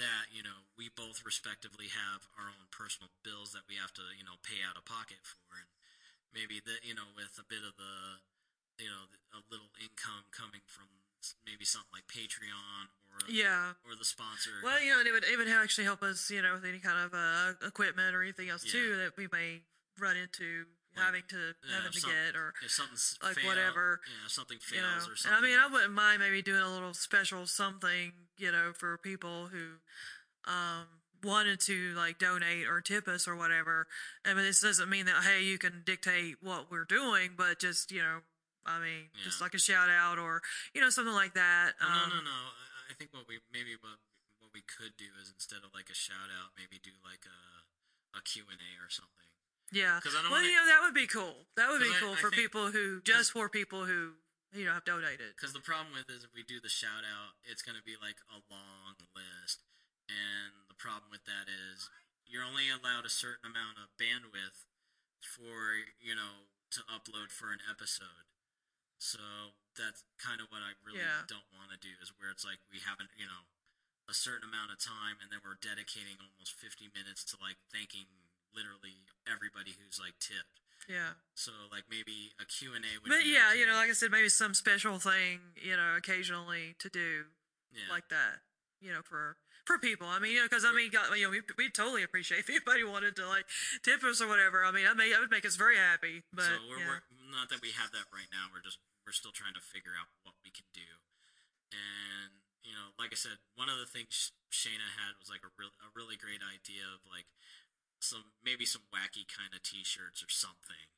that, 0.00 0.32
you 0.32 0.40
know, 0.40 0.64
we 0.80 0.88
both 0.88 1.20
respectively 1.20 1.92
have 1.92 2.24
our 2.40 2.48
own 2.48 2.72
personal 2.72 3.12
bills 3.20 3.52
that 3.52 3.68
we 3.68 3.76
have 3.76 3.92
to 3.92 4.04
you 4.16 4.24
know 4.24 4.40
pay 4.40 4.64
out 4.64 4.80
of 4.80 4.88
pocket 4.88 5.20
for, 5.20 5.60
and 5.60 5.68
maybe 6.32 6.64
that 6.64 6.80
you 6.80 6.96
know 6.96 7.12
with 7.12 7.36
a 7.36 7.44
bit 7.44 7.60
of 7.60 7.76
the 7.76 8.24
you 8.80 8.88
know 8.88 9.04
a 9.36 9.40
little 9.52 9.68
income 9.76 10.24
coming 10.32 10.64
from 10.64 10.88
maybe 11.46 11.62
something 11.62 11.92
like 11.92 12.08
Patreon 12.10 12.90
or 13.12 13.30
yeah. 13.30 13.72
or 13.86 13.96
the 13.98 14.04
sponsor. 14.04 14.50
Well, 14.64 14.82
you 14.82 14.90
know, 14.90 14.98
and 15.00 15.08
it 15.08 15.12
would 15.12 15.24
it 15.24 15.36
would 15.38 15.48
actually 15.48 15.84
help 15.84 16.02
us, 16.02 16.30
you 16.30 16.42
know, 16.42 16.54
with 16.54 16.64
any 16.64 16.78
kind 16.78 16.98
of 16.98 17.12
uh, 17.14 17.66
equipment 17.66 18.14
or 18.14 18.22
anything 18.22 18.48
else 18.48 18.64
too 18.64 18.96
that 18.96 19.16
we 19.16 19.28
may 19.32 19.60
run 20.00 20.16
into 20.16 20.64
Like, 20.96 21.04
having 21.06 21.22
to 21.28 21.36
yeah, 21.68 21.76
having 21.76 21.92
to 21.92 22.00
some- 22.00 22.10
get 22.10 22.34
or 22.36 22.54
if 22.64 22.70
something's 22.70 23.18
like 23.22 23.36
fail, 23.36 23.46
whatever, 23.48 24.00
yeah, 24.06 24.26
if 24.26 24.32
something 24.32 24.58
you 24.74 24.80
know. 24.80 24.88
fails 24.94 25.08
or 25.08 25.10
And 25.12 25.18
something. 25.18 25.38
I 25.38 25.40
mean, 25.42 25.58
I 25.58 25.66
wouldn't 25.68 25.92
mind 25.92 26.20
maybe 26.20 26.42
doing 26.42 26.62
a 26.62 26.72
little 26.72 26.94
special 26.94 27.46
something, 27.46 28.12
you 28.38 28.50
know, 28.52 28.72
for 28.74 28.98
people 28.98 29.48
who 29.52 29.78
um 30.50 30.86
wanted 31.22 31.60
to 31.60 31.94
like 31.94 32.18
donate 32.18 32.66
or 32.66 32.80
tip 32.80 33.06
us 33.06 33.28
or 33.28 33.36
whatever. 33.36 33.86
I 34.26 34.34
mean, 34.34 34.44
this 34.44 34.60
doesn't 34.60 34.88
mean 34.90 35.06
that 35.06 35.22
hey, 35.22 35.42
you 35.44 35.56
can 35.58 35.82
dictate 35.86 36.36
what 36.42 36.70
we're 36.70 36.84
doing, 36.84 37.30
but 37.36 37.60
just 37.60 37.92
you 37.92 38.00
know, 38.02 38.18
I 38.66 38.80
mean, 38.80 39.10
just 39.22 39.40
like 39.40 39.54
a 39.54 39.58
shout 39.58 39.88
out 39.88 40.18
or 40.18 40.42
you 40.74 40.80
know 40.80 40.90
something 40.90 41.14
like 41.14 41.34
that. 41.34 41.72
Oh, 41.80 41.86
um, 41.86 42.10
no, 42.10 42.16
no, 42.16 42.22
no. 42.22 42.30
Think 43.02 43.18
what 43.18 43.26
we 43.26 43.42
maybe 43.50 43.74
what 43.82 43.98
what 44.38 44.54
we 44.54 44.62
could 44.62 44.94
do 44.94 45.10
is 45.18 45.26
instead 45.26 45.66
of 45.66 45.74
like 45.74 45.90
a 45.90 45.98
shout 45.98 46.30
out, 46.30 46.54
maybe 46.54 46.78
do 46.78 46.94
like 47.02 47.26
a 47.26 47.66
a 48.14 48.22
Q 48.22 48.46
and 48.46 48.62
A 48.62 48.72
or 48.78 48.86
something. 48.94 49.26
Yeah, 49.74 49.98
because 49.98 50.14
I 50.14 50.22
don't 50.22 50.30
well, 50.30 50.38
wanna- 50.38 50.54
you 50.54 50.54
know, 50.54 50.70
that 50.70 50.86
would 50.86 50.94
be 50.94 51.10
cool. 51.10 51.50
That 51.58 51.66
would 51.74 51.82
be 51.82 51.90
'Cause 51.90 51.98
I- 51.98 52.04
cool 52.06 52.14
I 52.14 52.20
for 52.22 52.30
think- 52.30 52.42
people 52.46 52.70
who, 52.70 53.02
just 53.02 53.32
for 53.34 53.48
people 53.50 53.86
who, 53.90 54.22
you 54.54 54.62
know, 54.68 54.74
have 54.78 54.84
donated. 54.86 55.34
Because 55.34 55.50
the 55.52 55.64
problem 55.64 55.90
with 55.98 56.06
is 56.12 56.22
if 56.22 56.30
we 56.32 56.44
do 56.46 56.60
the 56.62 56.68
shout 56.70 57.02
out, 57.02 57.34
it's 57.42 57.62
going 57.66 57.74
to 57.74 57.82
be 57.82 57.96
like 57.98 58.20
a 58.30 58.38
long 58.52 58.94
list, 59.18 59.64
and 60.06 60.68
the 60.70 60.78
problem 60.78 61.10
with 61.10 61.24
that 61.24 61.48
is 61.50 61.90
you're 62.24 62.44
only 62.46 62.68
allowed 62.70 63.02
a 63.04 63.10
certain 63.10 63.50
amount 63.50 63.78
of 63.82 63.90
bandwidth 63.98 64.62
for 65.26 65.74
you 65.98 66.14
know 66.14 66.46
to 66.70 66.82
upload 66.86 67.32
for 67.34 67.50
an 67.50 67.58
episode. 67.68 68.30
So 69.02 69.18
that's 69.74 70.06
kind 70.22 70.38
of 70.38 70.46
what 70.54 70.62
I 70.62 70.78
really 70.86 71.02
Yeah. 71.02 71.26
don't 71.26 71.50
want 71.50 71.74
to 71.74 71.78
do 71.78 71.90
is 71.98 72.14
where 72.14 72.30
it's 72.30 72.46
like 72.46 72.62
we 72.70 72.78
haven't 72.78 73.10
you 73.18 73.26
know 73.26 73.50
a 74.06 74.14
certain 74.14 74.46
amount 74.46 74.70
of 74.70 74.78
time, 74.78 75.18
and 75.18 75.30
then 75.30 75.42
we're 75.42 75.58
dedicating 75.58 76.22
almost 76.22 76.54
50 76.54 76.90
minutes 76.94 77.26
to 77.30 77.36
like 77.42 77.58
thanking 77.74 78.06
literally 78.54 79.06
everybody 79.26 79.74
who's 79.74 79.98
like 79.98 80.18
tipped. 80.22 80.62
Yeah. 80.86 81.18
So 81.34 81.50
like 81.70 81.90
maybe 81.90 82.34
a 82.38 82.46
Q 82.46 82.74
and 82.74 82.84
A 82.86 83.02
would. 83.02 83.10
But 83.10 83.26
yeah, 83.26 83.54
you 83.54 83.66
know, 83.66 83.74
like 83.74 83.90
I 83.90 83.96
said, 83.98 84.10
maybe 84.10 84.28
some 84.28 84.54
special 84.54 84.98
thing, 84.98 85.54
you 85.58 85.76
know, 85.76 85.98
occasionally 85.98 86.74
to 86.78 86.88
do 86.88 87.26
yeah. 87.74 87.90
like 87.90 88.08
that, 88.10 88.42
you 88.80 88.92
know, 88.92 89.02
for 89.02 89.36
for 89.64 89.78
people. 89.78 90.06
I 90.06 90.18
mean, 90.18 90.32
you 90.32 90.42
know, 90.42 90.50
because 90.50 90.64
I 90.64 90.72
mean, 90.74 90.90
got, 90.90 91.10
you 91.16 91.26
know, 91.26 91.30
we 91.30 91.42
we 91.58 91.70
totally 91.70 92.02
appreciate 92.02 92.46
if 92.46 92.50
anybody 92.50 92.84
wanted 92.84 93.14
to 93.16 93.26
like 93.26 93.46
tip 93.82 94.02
us 94.02 94.20
or 94.20 94.26
whatever. 94.26 94.64
I 94.64 94.70
mean, 94.70 94.86
I 94.86 94.94
may 94.94 95.10
that 95.10 95.20
would 95.20 95.30
make 95.30 95.46
us 95.46 95.56
very 95.56 95.76
happy. 95.76 96.22
But 96.32 96.50
so 96.50 96.58
we're, 96.68 96.78
yeah. 96.78 96.86
we're 96.86 97.02
not 97.30 97.48
that 97.50 97.62
we 97.62 97.70
have 97.78 97.90
that 97.92 98.10
right 98.10 98.30
now. 98.30 98.50
We're 98.52 98.62
just 98.62 98.78
we're 99.04 99.16
still 99.16 99.34
trying 99.34 99.54
to 99.54 99.64
figure 99.64 99.94
out 99.98 100.08
what 100.22 100.34
we 100.42 100.50
can 100.50 100.66
do. 100.72 101.02
And 101.72 102.42
you 102.62 102.72
know, 102.72 102.94
like 102.98 103.10
I 103.10 103.18
said, 103.18 103.42
one 103.58 103.68
of 103.68 103.78
the 103.78 103.90
things 103.90 104.30
Shayna 104.54 104.86
had 104.94 105.18
was 105.18 105.26
like 105.30 105.42
a 105.42 105.50
real 105.58 105.74
a 105.82 105.90
really 105.94 106.14
great 106.16 106.42
idea 106.42 106.86
of 106.86 107.02
like 107.08 107.26
some 107.98 108.34
maybe 108.42 108.66
some 108.66 108.82
wacky 108.94 109.26
kind 109.26 109.50
of 109.54 109.62
T-shirts 109.62 110.22
or 110.22 110.30
something. 110.30 110.90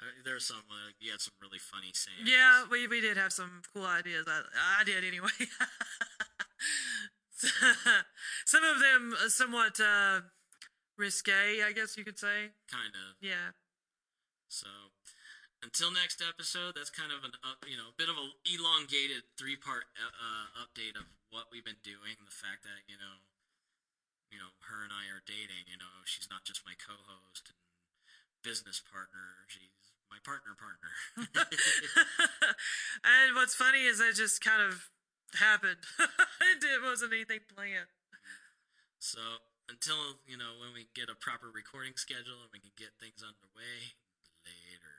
Uh, 0.00 0.12
There's 0.24 0.44
some 0.48 0.64
like 0.68 0.96
you 1.00 1.10
had 1.12 1.20
some 1.20 1.36
really 1.40 1.60
funny 1.60 1.92
sayings. 1.92 2.28
yeah, 2.28 2.64
we 2.70 2.88
we 2.88 3.00
did 3.00 3.16
have 3.16 3.32
some 3.32 3.60
cool 3.72 3.84
ideas. 3.84 4.24
I, 4.28 4.44
I 4.80 4.84
did 4.84 5.04
anyway. 5.04 5.32
some 8.46 8.64
of 8.64 8.80
them 8.80 9.12
uh, 9.22 9.28
somewhat 9.28 9.78
uh, 9.80 10.20
risque, 10.96 11.60
I 11.62 11.72
guess 11.72 11.96
you 11.96 12.04
could 12.04 12.18
say. 12.18 12.52
kind 12.70 12.94
of. 12.96 13.16
Yeah. 13.20 13.52
So 14.48 14.68
until 15.66 15.90
next 15.90 16.22
episode, 16.22 16.78
that's 16.78 16.94
kind 16.94 17.10
of 17.10 17.26
an 17.26 17.34
up, 17.42 17.66
you 17.66 17.74
know, 17.74 17.90
a 17.90 17.96
bit 17.98 18.06
of 18.06 18.14
a 18.14 18.26
elongated 18.46 19.26
three 19.34 19.58
part 19.58 19.90
uh, 19.98 20.14
uh, 20.14 20.62
update 20.62 20.94
of 20.94 21.10
what 21.34 21.50
we've 21.50 21.66
been 21.66 21.82
doing. 21.82 22.14
The 22.22 22.30
fact 22.30 22.62
that 22.62 22.86
you 22.86 22.94
know, 22.94 23.26
you 24.30 24.38
know, 24.38 24.54
her 24.70 24.86
and 24.86 24.94
I 24.94 25.10
are 25.10 25.26
dating. 25.26 25.66
You 25.66 25.74
know, 25.82 26.06
she's 26.06 26.30
not 26.30 26.46
just 26.46 26.62
my 26.62 26.78
co-host 26.78 27.50
and 27.50 27.58
business 28.46 28.78
partner. 28.78 29.42
She's 29.50 29.90
my 30.06 30.22
partner 30.22 30.54
partner. 30.54 30.94
and 33.02 33.34
what's 33.34 33.58
funny 33.58 33.90
is 33.90 33.98
it 33.98 34.14
just 34.14 34.38
kind 34.38 34.62
of 34.62 34.86
happened. 35.34 35.82
it 36.62 36.82
wasn't 36.86 37.10
anything 37.10 37.42
planned. 37.50 37.90
so 39.02 39.42
until 39.66 40.22
you 40.30 40.38
know 40.38 40.62
when 40.62 40.70
we 40.70 40.86
get 40.94 41.10
a 41.10 41.18
proper 41.18 41.50
recording 41.50 41.98
schedule 41.98 42.38
and 42.46 42.54
we 42.54 42.62
can 42.62 42.70
get 42.78 42.94
things 43.02 43.18
underway 43.18 43.98
later. 44.46 44.95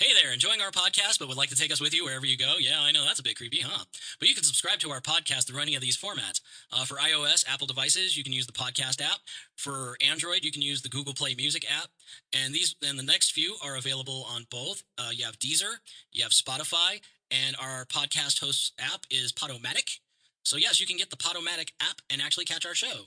Hey 0.00 0.14
there, 0.22 0.32
enjoying 0.32 0.62
our 0.62 0.70
podcast 0.70 1.18
but 1.18 1.28
would 1.28 1.36
like 1.36 1.50
to 1.50 1.56
take 1.56 1.70
us 1.70 1.80
with 1.80 1.94
you 1.94 2.04
wherever 2.04 2.24
you 2.24 2.38
go? 2.38 2.54
Yeah, 2.58 2.80
I 2.80 2.90
know 2.90 3.04
that's 3.04 3.20
a 3.20 3.22
bit 3.22 3.36
creepy, 3.36 3.60
huh? 3.60 3.84
But 4.18 4.28
you 4.28 4.34
can 4.34 4.44
subscribe 4.44 4.78
to 4.78 4.90
our 4.90 5.02
podcast 5.02 5.46
through 5.46 5.60
any 5.60 5.74
of 5.74 5.82
these 5.82 5.96
formats. 5.96 6.40
Uh, 6.72 6.86
for 6.86 6.96
iOS, 6.96 7.44
Apple 7.46 7.66
devices, 7.66 8.16
you 8.16 8.24
can 8.24 8.32
use 8.32 8.46
the 8.46 8.52
podcast 8.54 9.02
app. 9.02 9.18
For 9.56 9.98
Android, 10.00 10.42
you 10.42 10.52
can 10.52 10.62
use 10.62 10.80
the 10.80 10.88
Google 10.88 11.12
Play 11.12 11.34
Music 11.34 11.66
app. 11.70 11.90
And 12.32 12.54
these, 12.54 12.76
and 12.82 12.98
the 12.98 13.02
next 13.02 13.32
few 13.32 13.56
are 13.62 13.76
available 13.76 14.26
on 14.34 14.46
both. 14.50 14.82
Uh, 14.96 15.10
you 15.12 15.26
have 15.26 15.38
Deezer, 15.38 15.80
you 16.12 16.22
have 16.22 16.32
Spotify, 16.32 17.02
and 17.30 17.54
our 17.60 17.84
podcast 17.84 18.40
host 18.40 18.72
app 18.78 19.04
is 19.10 19.32
Podomatic. 19.32 19.98
So 20.44 20.56
yes, 20.56 20.80
you 20.80 20.86
can 20.86 20.96
get 20.96 21.10
the 21.10 21.16
Podomatic 21.16 21.72
app 21.80 22.00
and 22.08 22.22
actually 22.22 22.46
catch 22.46 22.64
our 22.64 22.74
show, 22.74 23.04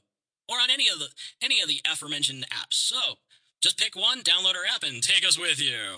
or 0.48 0.58
on 0.58 0.70
any 0.72 0.90
of 0.90 1.00
the 1.00 1.08
any 1.42 1.60
of 1.60 1.68
the 1.68 1.82
aforementioned 1.92 2.46
apps. 2.52 2.76
So 2.76 3.16
just 3.62 3.80
pick 3.80 3.96
one, 3.96 4.22
download 4.22 4.56
our 4.56 4.76
app, 4.76 4.84
and 4.84 5.02
take 5.02 5.26
us 5.26 5.40
with 5.40 5.60
you. 5.60 5.98